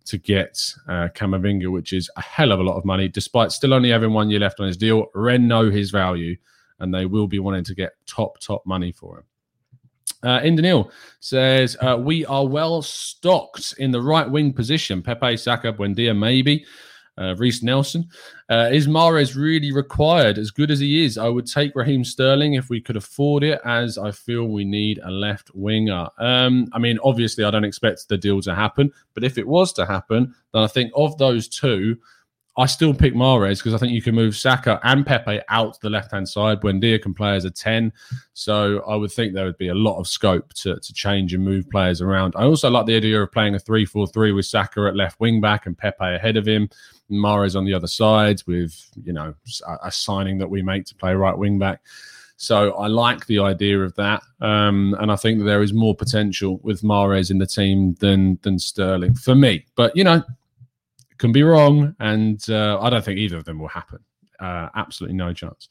to 0.08 0.18
get 0.18 0.60
uh, 0.88 1.08
Camavinga, 1.14 1.70
which 1.70 1.92
is 1.92 2.10
a 2.16 2.22
hell 2.22 2.52
of 2.52 2.60
a 2.60 2.62
lot 2.62 2.76
of 2.76 2.84
money, 2.84 3.08
despite 3.08 3.52
still 3.52 3.74
only 3.74 3.90
having 3.90 4.12
one 4.12 4.30
year 4.30 4.40
left 4.40 4.58
on 4.60 4.66
his 4.66 4.76
deal. 4.76 5.06
Rennes 5.14 5.46
know 5.46 5.70
his 5.70 5.90
value, 5.90 6.36
and 6.80 6.92
they 6.92 7.06
will 7.06 7.26
be 7.26 7.38
wanting 7.38 7.64
to 7.64 7.74
get 7.74 7.92
top, 8.06 8.38
top 8.40 8.64
money 8.66 8.90
for 8.90 9.18
him. 9.18 9.24
Uh, 10.22 10.40
Indanil 10.40 10.90
says, 11.20 11.76
uh, 11.80 11.96
We 11.98 12.24
are 12.26 12.46
well 12.46 12.82
stocked 12.82 13.74
in 13.78 13.90
the 13.90 14.02
right 14.02 14.28
wing 14.28 14.52
position. 14.52 15.02
Pepe, 15.02 15.36
Saka, 15.36 15.72
Buendia, 15.72 16.16
maybe 16.16 16.64
uh, 17.18 17.34
Reiss 17.36 17.62
Nelson. 17.62 18.08
Uh, 18.48 18.68
is 18.72 18.86
Mahrez 18.86 19.34
really 19.34 19.72
required? 19.72 20.38
As 20.38 20.50
good 20.50 20.70
as 20.70 20.80
he 20.80 21.04
is, 21.04 21.18
I 21.18 21.28
would 21.28 21.46
take 21.46 21.74
Raheem 21.74 22.04
Sterling 22.04 22.54
if 22.54 22.70
we 22.70 22.80
could 22.80 22.96
afford 22.96 23.42
it, 23.42 23.60
as 23.64 23.98
I 23.98 24.10
feel 24.10 24.48
we 24.48 24.64
need 24.64 25.00
a 25.02 25.10
left 25.10 25.50
winger. 25.54 26.08
Um, 26.18 26.68
I 26.72 26.78
mean, 26.78 26.98
obviously, 27.04 27.44
I 27.44 27.50
don't 27.50 27.64
expect 27.64 28.08
the 28.08 28.16
deal 28.16 28.40
to 28.42 28.54
happen, 28.54 28.92
but 29.14 29.24
if 29.24 29.38
it 29.38 29.46
was 29.46 29.72
to 29.74 29.86
happen, 29.86 30.34
then 30.52 30.62
I 30.62 30.66
think 30.66 30.92
of 30.94 31.18
those 31.18 31.48
two, 31.48 31.98
I 32.58 32.66
still 32.66 32.92
pick 32.92 33.14
Mahrez 33.14 33.58
because 33.58 33.72
I 33.72 33.78
think 33.78 33.92
you 33.92 34.02
can 34.02 34.16
move 34.16 34.36
Saka 34.36 34.80
and 34.82 35.06
Pepe 35.06 35.40
out 35.48 35.74
to 35.74 35.80
the 35.80 35.90
left 35.90 36.10
hand 36.10 36.28
side. 36.28 36.60
Buendia 36.60 37.00
can 37.00 37.14
play 37.14 37.36
as 37.36 37.44
a 37.44 37.52
10. 37.52 37.92
So 38.34 38.80
I 38.80 38.96
would 38.96 39.12
think 39.12 39.32
there 39.32 39.44
would 39.44 39.58
be 39.58 39.68
a 39.68 39.74
lot 39.74 40.00
of 40.00 40.08
scope 40.08 40.52
to, 40.54 40.76
to 40.76 40.92
change 40.92 41.32
and 41.32 41.44
move 41.44 41.70
players 41.70 42.02
around. 42.02 42.34
I 42.36 42.42
also 42.42 42.68
like 42.68 42.86
the 42.86 42.96
idea 42.96 43.22
of 43.22 43.30
playing 43.30 43.54
a 43.54 43.60
3 43.60 43.84
4 43.84 44.08
3 44.08 44.32
with 44.32 44.46
Saka 44.46 44.86
at 44.88 44.96
left 44.96 45.20
wing 45.20 45.40
back 45.40 45.66
and 45.66 45.78
Pepe 45.78 45.94
ahead 46.00 46.36
of 46.36 46.48
him. 46.48 46.68
Mahrez 47.10 47.56
on 47.56 47.64
the 47.64 47.74
other 47.74 47.86
side 47.86 48.42
with, 48.46 48.90
you 49.02 49.12
know, 49.12 49.34
a, 49.82 49.90
signing 49.90 50.38
that 50.38 50.48
we 50.48 50.62
make 50.62 50.84
to 50.86 50.94
play 50.94 51.14
right 51.14 51.36
wing 51.36 51.58
back. 51.58 51.80
So 52.36 52.72
I 52.74 52.86
like 52.86 53.26
the 53.26 53.40
idea 53.40 53.80
of 53.80 53.94
that, 53.96 54.22
um, 54.40 54.94
and 55.00 55.10
I 55.10 55.16
think 55.16 55.42
there 55.42 55.60
is 55.60 55.72
more 55.72 55.94
potential 55.94 56.60
with 56.62 56.82
Mahrez 56.82 57.32
in 57.32 57.38
the 57.38 57.46
team 57.46 57.94
than 57.94 58.38
than 58.42 58.60
Sterling 58.60 59.14
for 59.14 59.34
me. 59.34 59.66
But 59.74 59.96
you 59.96 60.04
know, 60.04 60.22
can 61.18 61.32
be 61.32 61.42
wrong, 61.42 61.96
and 61.98 62.40
uh, 62.48 62.78
I 62.80 62.90
don't 62.90 63.04
think 63.04 63.18
either 63.18 63.38
of 63.38 63.44
them 63.44 63.58
will 63.58 63.68
happen. 63.68 63.98
Uh, 64.38 64.68
absolutely 64.76 65.16
no 65.16 65.32
chance. 65.32 65.68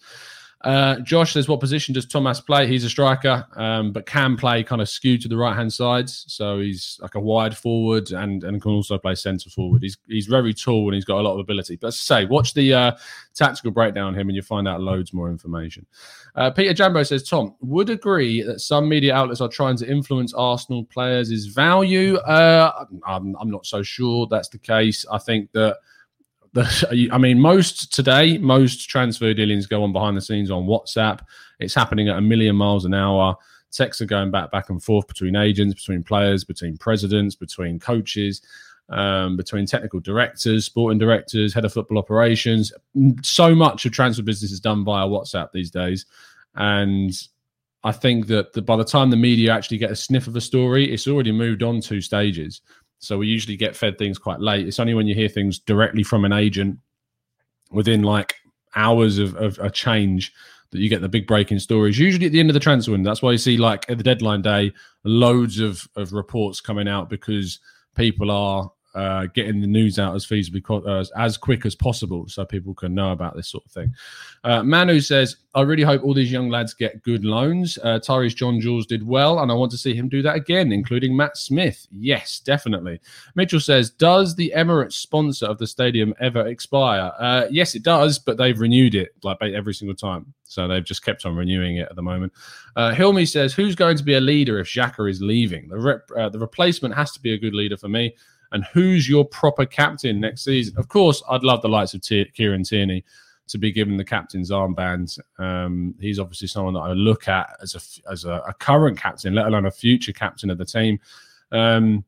Uh, 0.61 0.99
Josh 1.01 1.33
says, 1.33 1.47
"What 1.47 1.59
position 1.59 1.93
does 1.93 2.07
Tomas 2.07 2.41
play? 2.41 2.67
He's 2.67 2.83
a 2.83 2.89
striker, 2.89 3.45
um, 3.55 3.91
but 3.91 4.07
can 4.07 4.35
play 4.35 4.63
kind 4.63 4.81
of 4.81 4.89
skewed 4.89 5.21
to 5.21 5.27
the 5.27 5.37
right 5.37 5.55
hand 5.55 5.71
sides. 5.71 6.25
So 6.27 6.59
he's 6.59 6.97
like 6.99 7.13
a 7.13 7.19
wide 7.19 7.55
forward 7.55 8.11
and 8.11 8.43
and 8.43 8.59
can 8.59 8.71
also 8.71 8.97
play 8.97 9.13
centre 9.13 9.51
forward. 9.51 9.83
He's 9.83 9.97
he's 10.07 10.25
very 10.25 10.53
tall 10.55 10.87
and 10.87 10.95
he's 10.95 11.05
got 11.05 11.19
a 11.19 11.21
lot 11.21 11.33
of 11.33 11.39
ability. 11.39 11.75
But 11.75 11.89
as 11.89 11.95
I 11.95 12.21
say, 12.21 12.25
watch 12.25 12.55
the 12.55 12.73
uh, 12.73 12.91
tactical 13.35 13.69
breakdown 13.69 14.07
on 14.07 14.15
him 14.15 14.29
and 14.29 14.35
you'll 14.35 14.45
find 14.45 14.67
out 14.67 14.81
loads 14.81 15.13
more 15.13 15.29
information." 15.29 15.85
Uh, 16.35 16.49
Peter 16.49 16.73
Jambo 16.73 17.03
says, 17.03 17.27
"Tom 17.29 17.53
would 17.61 17.91
agree 17.91 18.41
that 18.41 18.59
some 18.59 18.89
media 18.89 19.13
outlets 19.13 19.41
are 19.41 19.49
trying 19.49 19.77
to 19.77 19.87
influence 19.87 20.33
Arsenal 20.33 20.85
players' 20.85 21.45
value. 21.45 22.15
Uh, 22.17 22.85
I'm, 23.05 23.35
I'm 23.39 23.51
not 23.51 23.67
so 23.67 23.83
sure 23.83 24.27
that's 24.29 24.49
the 24.49 24.59
case. 24.59 25.05
I 25.11 25.19
think 25.19 25.51
that." 25.51 25.77
The, 26.57 27.09
I 27.11 27.17
mean, 27.17 27.39
most 27.39 27.93
today, 27.93 28.37
most 28.37 28.89
transfer 28.89 29.33
dealings 29.33 29.67
go 29.67 29.83
on 29.83 29.93
behind 29.93 30.17
the 30.17 30.21
scenes 30.21 30.51
on 30.51 30.65
WhatsApp. 30.65 31.19
It's 31.59 31.73
happening 31.73 32.09
at 32.09 32.17
a 32.17 32.21
million 32.21 32.55
miles 32.55 32.85
an 32.85 32.93
hour. 32.93 33.35
Texts 33.71 34.01
are 34.01 34.05
going 34.05 34.31
back, 34.31 34.51
back 34.51 34.69
and 34.69 34.81
forth 34.81 35.07
between 35.07 35.35
agents, 35.35 35.73
between 35.75 36.03
players, 36.03 36.43
between 36.43 36.77
presidents, 36.77 37.35
between 37.35 37.79
coaches, 37.79 38.41
um, 38.89 39.37
between 39.37 39.65
technical 39.65 39.99
directors, 39.99 40.65
sporting 40.65 40.97
directors, 40.97 41.53
head 41.53 41.65
of 41.65 41.73
football 41.73 41.97
operations. 41.97 42.71
So 43.21 43.53
much 43.53 43.85
of 43.85 43.91
transfer 43.91 44.23
business 44.23 44.51
is 44.51 44.59
done 44.59 44.85
via 44.85 45.05
WhatsApp 45.05 45.51
these 45.51 45.69
days, 45.69 46.05
and 46.55 47.11
I 47.83 47.91
think 47.91 48.27
that 48.27 48.53
the, 48.53 48.61
by 48.61 48.77
the 48.77 48.83
time 48.83 49.09
the 49.09 49.17
media 49.17 49.53
actually 49.53 49.77
get 49.77 49.91
a 49.91 49.95
sniff 49.95 50.27
of 50.27 50.35
a 50.35 50.41
story, 50.41 50.91
it's 50.91 51.07
already 51.07 51.31
moved 51.31 51.63
on 51.63 51.81
two 51.81 52.01
stages. 52.01 52.61
So 52.99 53.17
we 53.17 53.27
usually 53.27 53.55
get 53.55 53.75
fed 53.75 53.97
things 53.97 54.17
quite 54.17 54.39
late. 54.39 54.67
It's 54.67 54.79
only 54.79 54.93
when 54.93 55.07
you 55.07 55.15
hear 55.15 55.29
things 55.29 55.59
directly 55.59 56.03
from 56.03 56.25
an 56.25 56.33
agent 56.33 56.79
within 57.71 58.03
like 58.03 58.35
hours 58.75 59.17
of, 59.19 59.35
of 59.35 59.59
a 59.59 59.69
change 59.69 60.33
that 60.71 60.79
you 60.79 60.89
get 60.89 61.01
the 61.01 61.09
big 61.09 61.27
breaking 61.27 61.59
stories 61.59 61.97
usually 61.97 62.25
at 62.25 62.31
the 62.31 62.39
end 62.39 62.49
of 62.49 62.53
the 62.53 62.59
transfer 62.59 62.91
window. 62.91 63.09
That's 63.09 63.21
why 63.21 63.31
you 63.31 63.37
see 63.37 63.57
like 63.57 63.89
at 63.89 63.97
the 63.97 64.03
deadline 64.03 64.41
day, 64.41 64.73
loads 65.03 65.59
of 65.59 65.87
of 65.95 66.13
reports 66.13 66.59
coming 66.59 66.87
out 66.87 67.09
because 67.09 67.59
people 67.95 68.31
are 68.31 68.71
uh, 68.97 69.27
getting 69.27 69.61
the 69.61 69.67
news 69.67 69.99
out 69.99 70.15
as 70.15 70.25
feasibly 70.25 70.63
uh, 70.87 71.05
as 71.15 71.37
quick 71.37 71.67
as 71.67 71.75
possible 71.75 72.27
so 72.27 72.43
people 72.43 72.73
can 72.73 72.95
know 72.95 73.11
about 73.11 73.35
this 73.35 73.47
sort 73.47 73.63
of 73.63 73.71
thing. 73.71 73.93
Uh, 74.43 74.63
Manu 74.63 74.99
says, 74.99 75.37
I 75.53 75.61
really 75.61 75.83
hope 75.83 76.03
all 76.03 76.15
these 76.15 76.31
young 76.31 76.49
lads 76.49 76.73
get 76.73 77.03
good 77.03 77.23
loans. 77.23 77.77
Uh, 77.83 77.99
Tyreece 77.99 78.35
John 78.35 78.59
Jules 78.59 78.87
did 78.87 79.05
well, 79.05 79.39
and 79.39 79.51
I 79.51 79.55
want 79.55 79.71
to 79.71 79.77
see 79.77 79.93
him 79.93 80.09
do 80.09 80.23
that 80.23 80.35
again, 80.35 80.71
including 80.71 81.15
Matt 81.15 81.37
Smith. 81.37 81.87
Yes, 81.91 82.39
definitely. 82.39 82.99
Mitchell 83.35 83.59
says, 83.59 83.91
Does 83.91 84.35
the 84.35 84.51
Emirates 84.55 84.93
sponsor 84.93 85.45
of 85.45 85.59
the 85.59 85.67
stadium 85.67 86.15
ever 86.19 86.47
expire? 86.47 87.11
Uh, 87.19 87.45
yes, 87.51 87.75
it 87.75 87.83
does, 87.83 88.17
but 88.17 88.37
they've 88.37 88.59
renewed 88.59 88.95
it 88.95 89.09
like 89.21 89.37
every 89.41 89.75
single 89.75 89.95
time. 89.95 90.33
So 90.43 90.67
they've 90.67 90.83
just 90.83 91.03
kept 91.03 91.25
on 91.25 91.35
renewing 91.35 91.77
it 91.77 91.87
at 91.89 91.95
the 91.95 92.01
moment. 92.01 92.33
Uh, 92.75 92.93
Hilmi 92.93 93.27
says, 93.27 93.53
Who's 93.53 93.75
going 93.75 93.97
to 93.97 94.03
be 94.03 94.15
a 94.15 94.21
leader 94.21 94.57
if 94.59 94.67
Xhaka 94.67 95.07
is 95.07 95.21
leaving? 95.21 95.67
The, 95.67 95.79
rep- 95.79 96.09
uh, 96.17 96.29
the 96.29 96.39
replacement 96.39 96.95
has 96.95 97.11
to 97.11 97.19
be 97.19 97.33
a 97.33 97.37
good 97.37 97.53
leader 97.53 97.77
for 97.77 97.89
me 97.89 98.15
and 98.51 98.63
who's 98.73 99.07
your 99.09 99.25
proper 99.25 99.65
captain 99.65 100.19
next 100.19 100.43
season. 100.43 100.77
Of 100.77 100.87
course, 100.87 101.21
I'd 101.29 101.43
love 101.43 101.61
the 101.61 101.69
likes 101.69 101.93
of 101.93 102.01
T- 102.01 102.31
Kieran 102.33 102.63
Tierney 102.63 103.03
to 103.47 103.57
be 103.57 103.71
given 103.71 103.97
the 103.97 104.03
captain's 104.03 104.51
armband. 104.51 105.17
Um, 105.39 105.95
he's 105.99 106.19
obviously 106.19 106.47
someone 106.47 106.73
that 106.73 106.81
I 106.81 106.91
look 106.91 107.27
at 107.27 107.49
as 107.61 107.75
a 107.75 108.11
as 108.11 108.25
a, 108.25 108.43
a, 108.47 108.53
current 108.53 108.99
captain, 108.99 109.33
let 109.33 109.47
alone 109.47 109.65
a 109.65 109.71
future 109.71 110.13
captain 110.13 110.49
of 110.49 110.57
the 110.57 110.65
team. 110.65 110.99
Um, 111.51 112.03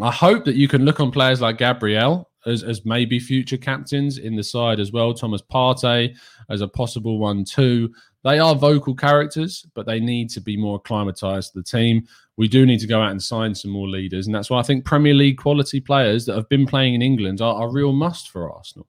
I 0.00 0.10
hope 0.10 0.44
that 0.44 0.56
you 0.56 0.68
can 0.68 0.84
look 0.84 1.00
on 1.00 1.10
players 1.10 1.40
like 1.40 1.58
Gabriel 1.58 2.30
as, 2.46 2.62
as 2.62 2.84
maybe 2.84 3.18
future 3.18 3.56
captains 3.56 4.18
in 4.18 4.36
the 4.36 4.42
side 4.42 4.80
as 4.80 4.92
well. 4.92 5.14
Thomas 5.14 5.42
Partey 5.42 6.16
as 6.50 6.60
a 6.60 6.68
possible 6.68 7.18
one 7.18 7.44
too. 7.44 7.92
They 8.24 8.38
are 8.38 8.54
vocal 8.54 8.94
characters, 8.94 9.66
but 9.74 9.86
they 9.86 10.00
need 10.00 10.30
to 10.30 10.40
be 10.40 10.56
more 10.56 10.76
acclimatized 10.76 11.52
to 11.52 11.58
the 11.58 11.64
team. 11.64 12.08
We 12.36 12.48
do 12.48 12.64
need 12.64 12.80
to 12.80 12.86
go 12.86 13.00
out 13.00 13.10
and 13.10 13.22
sign 13.22 13.54
some 13.54 13.70
more 13.70 13.86
leaders. 13.86 14.26
And 14.26 14.34
that's 14.34 14.48
why 14.48 14.58
I 14.58 14.62
think 14.62 14.84
Premier 14.84 15.14
League 15.14 15.36
quality 15.36 15.78
players 15.78 16.24
that 16.26 16.34
have 16.34 16.48
been 16.48 16.66
playing 16.66 16.94
in 16.94 17.02
England 17.02 17.42
are 17.42 17.68
a 17.68 17.70
real 17.70 17.92
must 17.92 18.30
for 18.30 18.50
Arsenal. 18.50 18.88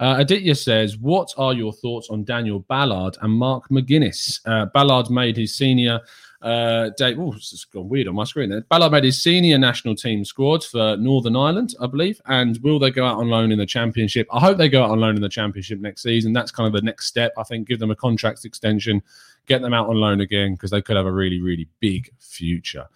Uh, 0.00 0.16
Aditya 0.18 0.54
says, 0.54 0.98
What 0.98 1.32
are 1.38 1.54
your 1.54 1.72
thoughts 1.72 2.08
on 2.10 2.24
Daniel 2.24 2.60
Ballard 2.60 3.16
and 3.22 3.32
Mark 3.32 3.68
McGuinness? 3.70 4.40
Uh, 4.44 4.66
Ballard 4.66 5.10
made 5.10 5.36
his 5.36 5.56
senior 5.56 6.00
uh, 6.40 6.90
Dave, 6.96 7.18
oh, 7.18 7.32
it's 7.32 7.64
gone 7.64 7.88
weird 7.88 8.06
on 8.06 8.14
my 8.14 8.24
screen 8.24 8.50
there. 8.50 8.60
Ballard 8.62 8.92
made 8.92 9.04
his 9.04 9.20
senior 9.20 9.58
national 9.58 9.96
team 9.96 10.24
squad 10.24 10.64
for 10.64 10.96
Northern 10.96 11.34
Ireland, 11.34 11.74
I 11.80 11.86
believe. 11.86 12.20
And 12.26 12.58
will 12.58 12.78
they 12.78 12.90
go 12.90 13.04
out 13.04 13.18
on 13.18 13.28
loan 13.28 13.50
in 13.50 13.58
the 13.58 13.66
championship? 13.66 14.28
I 14.32 14.38
hope 14.38 14.56
they 14.56 14.68
go 14.68 14.84
out 14.84 14.90
on 14.90 15.00
loan 15.00 15.16
in 15.16 15.22
the 15.22 15.28
championship 15.28 15.80
next 15.80 16.02
season. 16.02 16.32
That's 16.32 16.52
kind 16.52 16.66
of 16.66 16.72
the 16.72 16.84
next 16.84 17.06
step. 17.06 17.32
I 17.36 17.42
think 17.42 17.66
give 17.66 17.80
them 17.80 17.90
a 17.90 17.96
contract 17.96 18.44
extension, 18.44 19.02
get 19.48 19.62
them 19.62 19.74
out 19.74 19.88
on 19.88 19.96
loan 19.96 20.20
again 20.20 20.52
because 20.52 20.70
they 20.70 20.82
could 20.82 20.96
have 20.96 21.06
a 21.06 21.12
really, 21.12 21.40
really 21.40 21.68
big 21.80 22.10
future. 22.20 22.86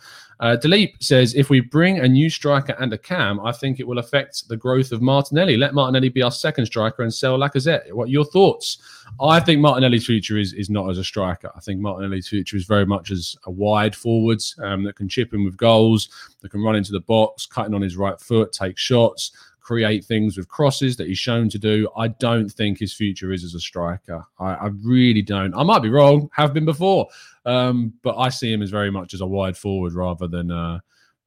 Uh, 0.41 0.57
Dilip 0.61 1.01
says, 1.01 1.35
if 1.35 1.51
we 1.51 1.61
bring 1.61 2.01
a 2.01 2.09
new 2.09 2.29
striker 2.29 2.75
and 2.81 2.93
a 2.93 2.99
cam, 2.99 3.39
I 3.41 3.53
think 3.53 3.79
it 3.79 3.87
will 3.87 3.99
affect 3.99 4.49
the 4.49 4.57
growth 4.57 4.91
of 4.91 5.01
Martinelli. 5.01 5.57
Let 5.57 5.73
Martinelli 5.73 6.09
be 6.09 6.23
our 6.23 6.33
second 6.33 6.67
striker 6.67 7.03
and 7.03 7.15
sell 7.15 7.39
Lacazette. 7.39 7.93
What 7.93 8.11
your 8.11 8.25
thoughts? 8.25 8.79
I 9.21 9.39
think 9.39 9.61
Martinelli's 9.61 10.05
future 10.05 10.39
is 10.39 10.53
is 10.53 10.69
not 10.69 10.91
as 10.91 10.99
a 10.99 11.05
striker. 11.05 11.53
I 11.55 11.61
think 11.61 11.81
Martinelli's 11.81 12.29
future 12.29 12.57
is 12.57 12.65
very 12.65 12.87
much 12.87 13.13
as 13.13 13.37
a 13.45 13.51
wide 13.53 13.95
forwards 13.95 14.57
um, 14.61 14.83
that 14.83 14.97
can 14.97 15.09
chip 15.09 15.33
in 15.33 15.45
with 15.45 15.57
goals, 15.57 16.09
that 16.41 16.51
can 16.51 16.63
run 16.63 16.75
into 16.75 16.93
the 16.93 17.01
box, 17.01 17.47
cutting 17.47 17.75
on 17.75 17.83
his 17.83 17.97
right 17.97 18.19
foot, 18.21 18.53
take 18.53 18.77
shots, 18.77 19.31
create 19.63 20.05
things 20.05 20.37
with 20.37 20.49
crosses 20.49 20.97
that 20.97 21.07
he's 21.07 21.19
shown 21.19 21.49
to 21.49 21.59
do. 21.59 21.89
I 21.97 22.09
don't 22.09 22.49
think 22.49 22.79
his 22.79 22.93
future 22.93 23.33
is 23.33 23.45
as 23.45 23.55
a 23.55 23.61
striker. 23.61 24.25
I, 24.39 24.55
I 24.55 24.67
really 24.85 25.23
don't. 25.23 25.55
I 25.55 25.63
might 25.63 25.83
be 25.83 25.89
wrong, 25.89 26.29
have 26.35 26.53
been 26.53 26.65
before, 26.65 27.09
um, 27.47 27.93
but 28.03 28.17
I 28.17 28.29
see 28.29 28.53
him 28.53 28.63
as 28.63 28.71
very 28.71 28.91
much 28.91 29.15
as 29.15 29.21
a 29.21 29.27
wide 29.27 29.57
forward 29.57 29.95
rather 29.95 30.27
than 30.27 30.51
uh, 30.51 30.81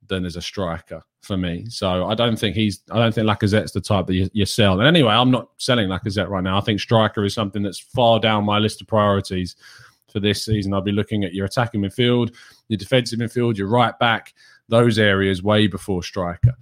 than 0.08 0.26
as 0.26 0.36
a 0.36 0.42
striker 0.42 1.02
for 1.22 1.38
me. 1.38 1.66
So 1.70 2.06
I 2.06 2.14
don't 2.14 2.38
think 2.38 2.56
he's. 2.56 2.82
I 2.92 3.00
don't 3.00 3.14
think 3.14 3.28
Lacazette's 3.28 3.72
the 3.72 3.82
type 3.82 4.06
that 4.08 4.16
you, 4.16 4.30
you 4.34 4.46
sell. 4.46 4.80
And 4.80 4.88
anyway, 4.88 5.14
I'm 5.14 5.32
not 5.32 5.50
selling 5.58 5.88
Lacazette 5.90 6.30
right 6.30 6.44
now. 6.44 6.58
I 6.58 6.62
think 6.62 6.80
striker 6.80 7.24
is 7.24 7.34
something 7.34 7.64
that's 7.64 7.80
far 7.80 8.20
down 8.20 8.44
my 8.44 8.60
list 8.60 8.82
of 8.82 8.88
priorities 8.88 9.56
for 10.12 10.20
this 10.20 10.46
season. 10.46 10.74
I'll 10.74 10.82
be 10.82 10.92
looking 10.92 11.24
at 11.24 11.34
your 11.34 11.46
attacking 11.46 11.82
midfield, 11.82 12.36
your 12.68 12.78
defensive 12.78 13.20
midfield, 13.20 13.58
your 13.58 13.68
right 13.68 13.98
back, 14.00 14.34
those 14.70 15.00
areas 15.00 15.42
way 15.42 15.68
before 15.68 16.04
striker. 16.04 16.54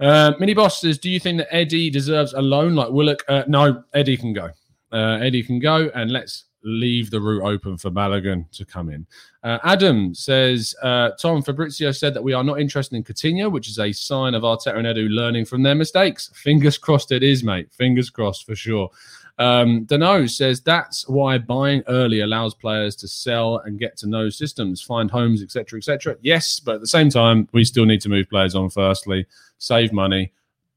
Uh, 0.00 0.32
Mini 0.38 0.54
Boss 0.54 0.80
says, 0.80 0.98
"Do 0.98 1.08
you 1.08 1.20
think 1.20 1.38
that 1.38 1.54
Eddie 1.54 1.90
deserves 1.90 2.32
a 2.32 2.42
loan 2.42 2.74
like 2.74 2.90
Willock?" 2.90 3.24
Uh, 3.28 3.44
no, 3.46 3.84
Eddie 3.92 4.16
can 4.16 4.32
go. 4.32 4.50
Uh, 4.92 5.18
Eddie 5.20 5.42
can 5.42 5.58
go, 5.58 5.90
and 5.94 6.10
let's 6.10 6.44
leave 6.64 7.10
the 7.10 7.20
route 7.20 7.42
open 7.42 7.76
for 7.76 7.90
Balogun 7.90 8.50
to 8.52 8.64
come 8.64 8.88
in. 8.88 9.06
Uh, 9.42 9.58
Adam 9.64 10.14
says, 10.14 10.74
uh, 10.82 11.10
Tom 11.20 11.42
Fabrizio 11.42 11.92
said 11.92 12.14
that 12.14 12.24
we 12.24 12.32
are 12.32 12.42
not 12.42 12.58
interested 12.58 12.96
in 12.96 13.04
Coutinho, 13.04 13.52
which 13.52 13.68
is 13.68 13.78
a 13.78 13.92
sign 13.92 14.34
of 14.34 14.42
Arteta 14.42 14.76
and 14.76 14.86
Edu 14.86 15.08
learning 15.10 15.44
from 15.44 15.62
their 15.62 15.74
mistakes. 15.74 16.30
Fingers 16.34 16.78
crossed 16.78 17.12
it 17.12 17.22
is, 17.22 17.44
mate. 17.44 17.70
Fingers 17.72 18.08
crossed 18.08 18.46
for 18.46 18.56
sure. 18.56 18.90
Um, 19.38 19.84
Dano 19.84 20.26
says 20.26 20.60
that's 20.60 21.08
why 21.08 21.38
buying 21.38 21.82
early 21.88 22.20
allows 22.20 22.54
players 22.54 22.94
to 22.96 23.08
sell 23.08 23.58
and 23.58 23.78
get 23.78 23.96
to 23.98 24.08
know 24.08 24.30
systems, 24.30 24.80
find 24.80 25.10
homes, 25.10 25.42
etc., 25.42 25.78
etc. 25.78 26.16
Yes, 26.22 26.60
but 26.60 26.76
at 26.76 26.80
the 26.80 26.86
same 26.86 27.10
time, 27.10 27.48
we 27.52 27.64
still 27.64 27.84
need 27.84 28.00
to 28.02 28.08
move 28.08 28.28
players 28.30 28.54
on. 28.54 28.70
Firstly, 28.70 29.26
save 29.58 29.92
money, 29.92 30.32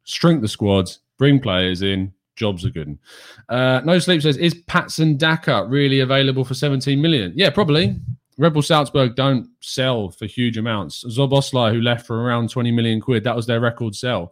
shrink 0.05 0.41
the 0.41 0.47
squads, 0.47 0.99
bring 1.17 1.39
players 1.39 1.81
in. 1.81 2.13
Jobs 2.35 2.65
are 2.65 2.69
good. 2.69 2.97
Uh, 3.49 3.81
no 3.83 3.97
sleep 3.97 4.21
says, 4.21 4.37
is 4.37 4.53
Patson 4.67 5.17
Daka 5.17 5.65
really 5.67 6.01
available 6.01 6.45
for 6.45 6.53
17 6.53 7.01
million? 7.01 7.33
Yeah, 7.35 7.49
probably. 7.49 7.95
Red 8.37 8.53
Bull 8.53 8.61
Salzburg 8.61 9.15
don't 9.15 9.49
sell 9.61 10.11
for 10.11 10.27
huge 10.27 10.57
amounts. 10.57 11.03
Szoboszlai, 11.03 11.73
who 11.73 11.81
left 11.81 12.05
for 12.05 12.21
around 12.21 12.51
20 12.51 12.71
million 12.71 13.01
quid, 13.01 13.23
that 13.23 13.35
was 13.35 13.47
their 13.47 13.59
record 13.59 13.95
sell. 13.95 14.31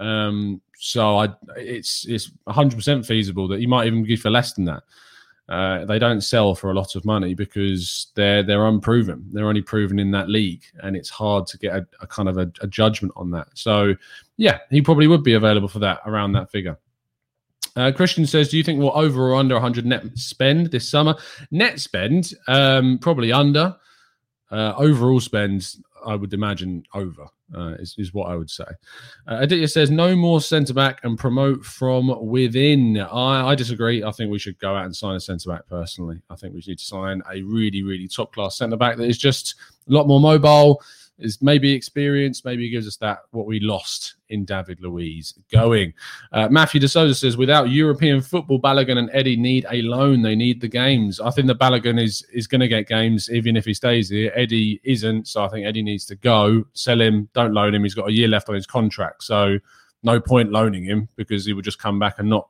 Um, 0.00 0.60
so 0.78 1.18
I, 1.18 1.28
it's 1.56 2.06
it's 2.06 2.30
100% 2.48 3.06
feasible 3.06 3.48
that 3.48 3.60
he 3.60 3.66
might 3.66 3.86
even 3.86 4.04
give 4.04 4.20
for 4.20 4.30
less 4.30 4.52
than 4.52 4.64
that. 4.66 4.82
Uh, 5.48 5.84
they 5.84 5.98
don't 5.98 6.22
sell 6.22 6.56
for 6.56 6.72
a 6.72 6.74
lot 6.74 6.96
of 6.96 7.04
money 7.04 7.32
because 7.32 8.08
they're 8.16 8.42
they're 8.42 8.66
unproven. 8.66 9.24
They're 9.32 9.46
only 9.46 9.62
proven 9.62 9.98
in 9.98 10.10
that 10.10 10.28
league, 10.28 10.64
and 10.82 10.96
it's 10.96 11.08
hard 11.08 11.46
to 11.48 11.58
get 11.58 11.74
a, 11.74 11.86
a 12.00 12.06
kind 12.06 12.28
of 12.28 12.36
a, 12.36 12.50
a, 12.62 12.66
judgment 12.66 13.12
on 13.14 13.30
that. 13.30 13.46
So, 13.54 13.94
yeah, 14.36 14.58
he 14.70 14.82
probably 14.82 15.06
would 15.06 15.22
be 15.22 15.34
available 15.34 15.68
for 15.68 15.78
that 15.78 16.00
around 16.04 16.32
that 16.32 16.50
figure. 16.50 16.76
Uh, 17.76 17.92
Christian 17.94 18.26
says, 18.26 18.48
"Do 18.48 18.56
you 18.56 18.64
think 18.64 18.80
we'll 18.80 18.96
over 18.98 19.30
or 19.30 19.36
under 19.36 19.54
100 19.54 19.86
net 19.86 20.04
spend 20.16 20.72
this 20.72 20.88
summer? 20.88 21.14
Net 21.52 21.78
spend, 21.78 22.34
um, 22.48 22.98
probably 22.98 23.30
under. 23.30 23.76
Uh, 24.50 24.74
overall 24.76 25.20
spend, 25.20 25.76
I 26.06 26.14
would 26.14 26.32
imagine 26.32 26.84
over 26.94 27.26
uh, 27.54 27.74
is, 27.78 27.94
is 27.98 28.14
what 28.14 28.30
I 28.30 28.36
would 28.36 28.50
say. 28.50 28.64
Uh, 29.26 29.38
Aditya 29.40 29.68
says 29.68 29.90
no 29.90 30.16
more 30.16 30.40
centre 30.40 30.74
back 30.74 31.00
and 31.02 31.18
promote 31.18 31.64
from 31.64 32.26
within. 32.26 32.98
I, 32.98 33.48
I 33.48 33.54
disagree. 33.54 34.02
I 34.02 34.10
think 34.12 34.30
we 34.30 34.38
should 34.38 34.58
go 34.58 34.74
out 34.74 34.84
and 34.84 34.94
sign 34.94 35.16
a 35.16 35.20
centre 35.20 35.50
back 35.50 35.66
personally. 35.68 36.22
I 36.30 36.36
think 36.36 36.54
we 36.54 36.62
need 36.66 36.78
to 36.78 36.84
sign 36.84 37.22
a 37.30 37.42
really, 37.42 37.82
really 37.82 38.08
top 38.08 38.32
class 38.32 38.58
centre 38.58 38.76
back 38.76 38.96
that 38.96 39.08
is 39.08 39.18
just 39.18 39.54
a 39.88 39.92
lot 39.92 40.06
more 40.06 40.20
mobile, 40.20 40.82
is 41.18 41.40
maybe 41.40 41.72
experience, 41.72 42.44
maybe 42.44 42.68
gives 42.68 42.86
us 42.86 42.96
that 42.98 43.20
what 43.30 43.46
we 43.46 43.60
lost 43.60 44.16
in 44.28 44.44
David 44.44 44.80
Luiz 44.80 45.34
going. 45.50 45.94
Uh, 46.32 46.48
Matthew 46.48 46.80
De 46.80 46.88
Souza 46.88 47.14
says, 47.14 47.36
without 47.36 47.70
European 47.70 48.20
football, 48.20 48.60
Balogun 48.60 48.98
and 48.98 49.10
Eddie 49.12 49.36
need 49.36 49.66
a 49.70 49.82
loan. 49.82 50.22
They 50.22 50.34
need 50.34 50.60
the 50.60 50.68
games. 50.68 51.20
I 51.20 51.30
think 51.30 51.46
the 51.46 51.54
Balogun 51.54 52.02
is 52.02 52.26
is 52.32 52.46
going 52.46 52.60
to 52.60 52.68
get 52.68 52.88
games 52.88 53.30
even 53.30 53.56
if 53.56 53.64
he 53.64 53.74
stays 53.74 54.10
here. 54.10 54.32
Eddie 54.34 54.80
isn't, 54.84 55.28
so 55.28 55.44
I 55.44 55.48
think 55.48 55.66
Eddie 55.66 55.82
needs 55.82 56.04
to 56.06 56.16
go. 56.16 56.64
Sell 56.74 57.00
him, 57.00 57.28
don't 57.32 57.54
loan 57.54 57.74
him. 57.74 57.82
He's 57.82 57.94
got 57.94 58.08
a 58.08 58.12
year 58.12 58.28
left 58.28 58.48
on 58.48 58.54
his 58.54 58.66
contract, 58.66 59.22
so 59.22 59.58
no 60.02 60.20
point 60.20 60.52
loaning 60.52 60.84
him 60.84 61.08
because 61.16 61.46
he 61.46 61.52
would 61.52 61.64
just 61.64 61.78
come 61.78 61.98
back 61.98 62.18
and 62.18 62.28
not 62.28 62.48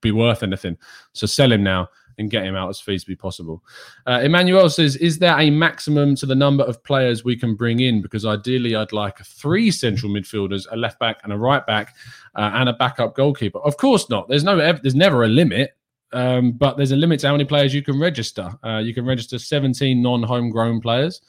be 0.00 0.12
worth 0.12 0.42
anything. 0.42 0.76
So 1.12 1.26
sell 1.26 1.50
him 1.50 1.62
now 1.62 1.88
and 2.18 2.30
get 2.30 2.44
him 2.44 2.54
out 2.54 2.68
as 2.68 2.80
feasibly 2.80 3.18
possible. 3.18 3.62
Uh, 4.06 4.20
Emmanuel 4.22 4.68
says, 4.68 4.96
"Is 4.96 5.18
there 5.18 5.38
a 5.38 5.50
maximum 5.50 6.14
to 6.16 6.26
the 6.26 6.34
number 6.34 6.64
of 6.64 6.82
players 6.84 7.24
we 7.24 7.36
can 7.36 7.54
bring 7.54 7.80
in? 7.80 8.00
Because 8.02 8.24
ideally, 8.24 8.74
I'd 8.74 8.92
like 8.92 9.18
three 9.18 9.70
central 9.70 10.10
midfielders, 10.10 10.66
a 10.70 10.76
left 10.76 10.98
back 10.98 11.20
and 11.24 11.32
a 11.32 11.36
right 11.36 11.66
back, 11.66 11.94
uh, 12.34 12.50
and 12.54 12.68
a 12.68 12.72
backup 12.72 13.14
goalkeeper. 13.14 13.58
Of 13.58 13.76
course 13.76 14.08
not. 14.08 14.28
There's 14.28 14.44
no. 14.44 14.56
There's 14.56 14.94
never 14.94 15.24
a 15.24 15.28
limit." 15.28 15.72
Um, 16.12 16.52
but 16.52 16.76
there's 16.76 16.92
a 16.92 16.96
limit 16.96 17.20
to 17.20 17.26
how 17.26 17.32
many 17.32 17.44
players 17.44 17.74
you 17.74 17.82
can 17.82 17.98
register. 17.98 18.54
Uh, 18.64 18.78
you 18.78 18.94
can 18.94 19.04
register 19.04 19.38
17 19.38 20.00
non-homegrown 20.00 20.80
players, 20.80 21.20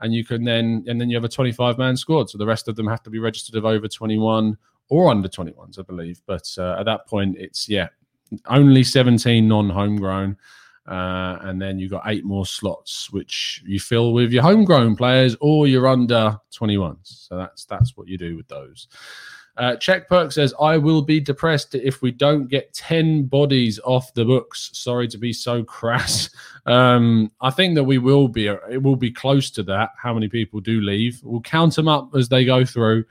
and 0.00 0.14
you 0.14 0.24
can 0.24 0.44
then 0.44 0.84
and 0.86 1.00
then 1.00 1.10
you 1.10 1.16
have 1.16 1.24
a 1.24 1.28
25 1.28 1.78
man 1.78 1.96
squad. 1.96 2.30
So 2.30 2.38
the 2.38 2.46
rest 2.46 2.68
of 2.68 2.76
them 2.76 2.86
have 2.86 3.02
to 3.02 3.10
be 3.10 3.18
registered 3.18 3.56
of 3.56 3.64
over 3.64 3.88
21 3.88 4.56
or 4.88 5.10
under 5.10 5.28
21s, 5.28 5.78
I 5.78 5.82
believe. 5.82 6.20
But 6.26 6.48
uh, 6.58 6.76
at 6.78 6.84
that 6.84 7.06
point, 7.06 7.36
it's 7.38 7.68
yeah, 7.68 7.88
only 8.46 8.84
17 8.84 9.46
non 9.46 9.70
homegrown. 9.70 10.36
Uh, 10.86 11.38
and 11.42 11.62
then 11.62 11.78
you've 11.78 11.90
got 11.90 12.02
eight 12.06 12.24
more 12.24 12.46
slots, 12.46 13.12
which 13.12 13.62
you 13.64 13.78
fill 13.78 14.12
with 14.12 14.32
your 14.32 14.42
homegrown 14.42 14.96
players 14.96 15.36
or 15.40 15.68
your 15.68 15.86
under 15.86 16.36
21s. 16.52 17.28
So 17.28 17.36
that's 17.36 17.64
that's 17.64 17.96
what 17.96 18.08
you 18.08 18.18
do 18.18 18.36
with 18.36 18.48
those. 18.48 18.88
Uh, 19.56 19.76
Check 19.76 20.08
Perk 20.08 20.32
says, 20.32 20.54
I 20.60 20.78
will 20.78 21.02
be 21.02 21.20
depressed 21.20 21.74
if 21.74 22.00
we 22.00 22.12
don't 22.12 22.48
get 22.48 22.72
10 22.72 23.24
bodies 23.24 23.78
off 23.84 24.14
the 24.14 24.24
books. 24.24 24.70
Sorry 24.72 25.06
to 25.08 25.18
be 25.18 25.32
so 25.32 25.62
crass. 25.64 26.30
Um, 26.66 27.30
I 27.40 27.50
think 27.50 27.74
that 27.74 27.84
we 27.84 27.98
will 27.98 28.26
be, 28.26 28.46
it 28.46 28.82
will 28.82 28.96
be 28.96 29.10
close 29.10 29.50
to 29.52 29.62
that. 29.64 29.90
How 30.02 30.14
many 30.14 30.28
people 30.28 30.60
do 30.60 30.80
leave? 30.80 31.20
We'll 31.22 31.42
count 31.42 31.76
them 31.76 31.88
up 31.88 32.14
as 32.14 32.28
they 32.28 32.44
go 32.44 32.64
through. 32.64 33.04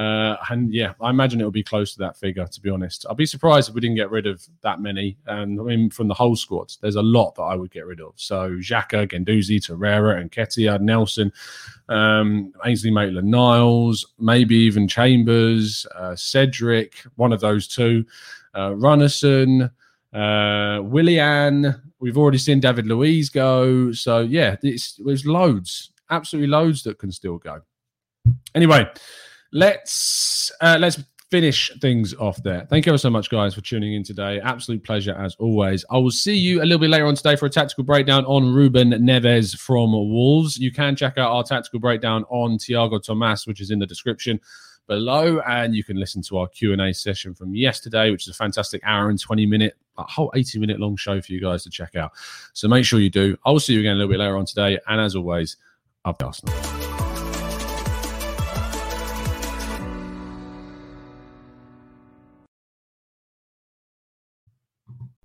Uh, 0.00 0.34
and 0.48 0.72
yeah, 0.72 0.94
I 1.02 1.10
imagine 1.10 1.40
it'll 1.40 1.50
be 1.50 1.62
close 1.62 1.92
to 1.92 1.98
that 1.98 2.16
figure, 2.16 2.46
to 2.46 2.60
be 2.62 2.70
honest. 2.70 3.04
I'd 3.10 3.18
be 3.18 3.26
surprised 3.26 3.68
if 3.68 3.74
we 3.74 3.82
didn't 3.82 3.96
get 3.96 4.10
rid 4.10 4.26
of 4.26 4.42
that 4.62 4.80
many. 4.80 5.18
And 5.26 5.60
I 5.60 5.62
mean, 5.62 5.90
from 5.90 6.08
the 6.08 6.14
whole 6.14 6.36
squad, 6.36 6.72
there's 6.80 6.96
a 6.96 7.02
lot 7.02 7.34
that 7.34 7.42
I 7.42 7.54
would 7.54 7.70
get 7.70 7.84
rid 7.84 8.00
of. 8.00 8.14
So 8.16 8.52
Xhaka, 8.52 9.06
Guendouzi, 9.06 9.58
Torreira, 9.58 10.18
and 10.18 10.30
Nketiah, 10.30 10.80
Nelson, 10.80 11.30
um, 11.90 12.50
Ainsley 12.64 12.90
Maitland 12.90 13.30
Niles, 13.30 14.06
maybe 14.18 14.54
even 14.56 14.88
Chambers, 14.88 15.86
uh, 15.94 16.16
Cedric, 16.16 16.94
one 17.16 17.34
of 17.34 17.40
those 17.40 17.68
two, 17.68 18.06
uh, 18.54 18.70
Runarsson, 18.70 19.70
uh, 20.14 20.82
Willian. 20.82 21.74
We've 21.98 22.16
already 22.16 22.38
seen 22.38 22.60
David 22.60 22.86
Luiz 22.86 23.28
go. 23.28 23.92
So 23.92 24.20
yeah, 24.20 24.56
there's 24.62 25.26
loads, 25.26 25.90
absolutely 26.08 26.48
loads 26.48 26.84
that 26.84 26.98
can 26.98 27.12
still 27.12 27.36
go. 27.36 27.60
Anyway, 28.54 28.90
let's 29.52 30.50
uh, 30.60 30.76
let's 30.80 31.02
finish 31.30 31.70
things 31.80 32.12
off 32.14 32.42
there. 32.42 32.66
Thank 32.68 32.86
you 32.86 32.90
ever 32.90 32.98
so 32.98 33.08
much, 33.08 33.30
guys, 33.30 33.54
for 33.54 33.60
tuning 33.60 33.94
in 33.94 34.02
today. 34.02 34.40
Absolute 34.40 34.82
pleasure 34.82 35.14
as 35.14 35.36
always. 35.36 35.84
I 35.88 35.96
will 35.96 36.10
see 36.10 36.34
you 36.34 36.60
a 36.60 36.64
little 36.64 36.80
bit 36.80 36.90
later 36.90 37.06
on 37.06 37.14
today 37.14 37.36
for 37.36 37.46
a 37.46 37.50
tactical 37.50 37.84
breakdown 37.84 38.24
on 38.24 38.52
Ruben 38.52 38.90
Neves 38.90 39.56
from 39.56 39.92
Wolves. 39.92 40.58
You 40.58 40.72
can 40.72 40.96
check 40.96 41.18
out 41.18 41.30
our 41.30 41.44
tactical 41.44 41.78
breakdown 41.78 42.24
on 42.30 42.58
Tiago 42.58 42.98
Tomas, 42.98 43.46
which 43.46 43.60
is 43.60 43.70
in 43.70 43.78
the 43.78 43.86
description 43.86 44.40
below, 44.88 45.38
and 45.46 45.72
you 45.72 45.84
can 45.84 46.00
listen 46.00 46.20
to 46.22 46.38
our 46.38 46.48
Q 46.48 46.72
and 46.72 46.82
A 46.82 46.92
session 46.92 47.32
from 47.32 47.54
yesterday, 47.54 48.10
which 48.10 48.26
is 48.26 48.34
a 48.34 48.36
fantastic 48.36 48.82
hour 48.84 49.08
and 49.08 49.20
twenty 49.20 49.46
minute, 49.46 49.76
a 49.98 50.02
whole 50.02 50.32
eighty 50.34 50.58
minute 50.58 50.80
long 50.80 50.96
show 50.96 51.20
for 51.20 51.32
you 51.32 51.40
guys 51.40 51.62
to 51.62 51.70
check 51.70 51.94
out. 51.94 52.10
So 52.54 52.66
make 52.66 52.84
sure 52.84 52.98
you 52.98 53.08
do. 53.08 53.36
I 53.46 53.52
will 53.52 53.60
see 53.60 53.74
you 53.74 53.80
again 53.80 53.92
a 53.92 53.98
little 53.98 54.10
bit 54.10 54.18
later 54.18 54.36
on 54.36 54.46
today, 54.46 54.80
and 54.88 55.00
as 55.00 55.14
always, 55.14 55.58
up 56.04 56.20
Arsenal. 56.24 56.79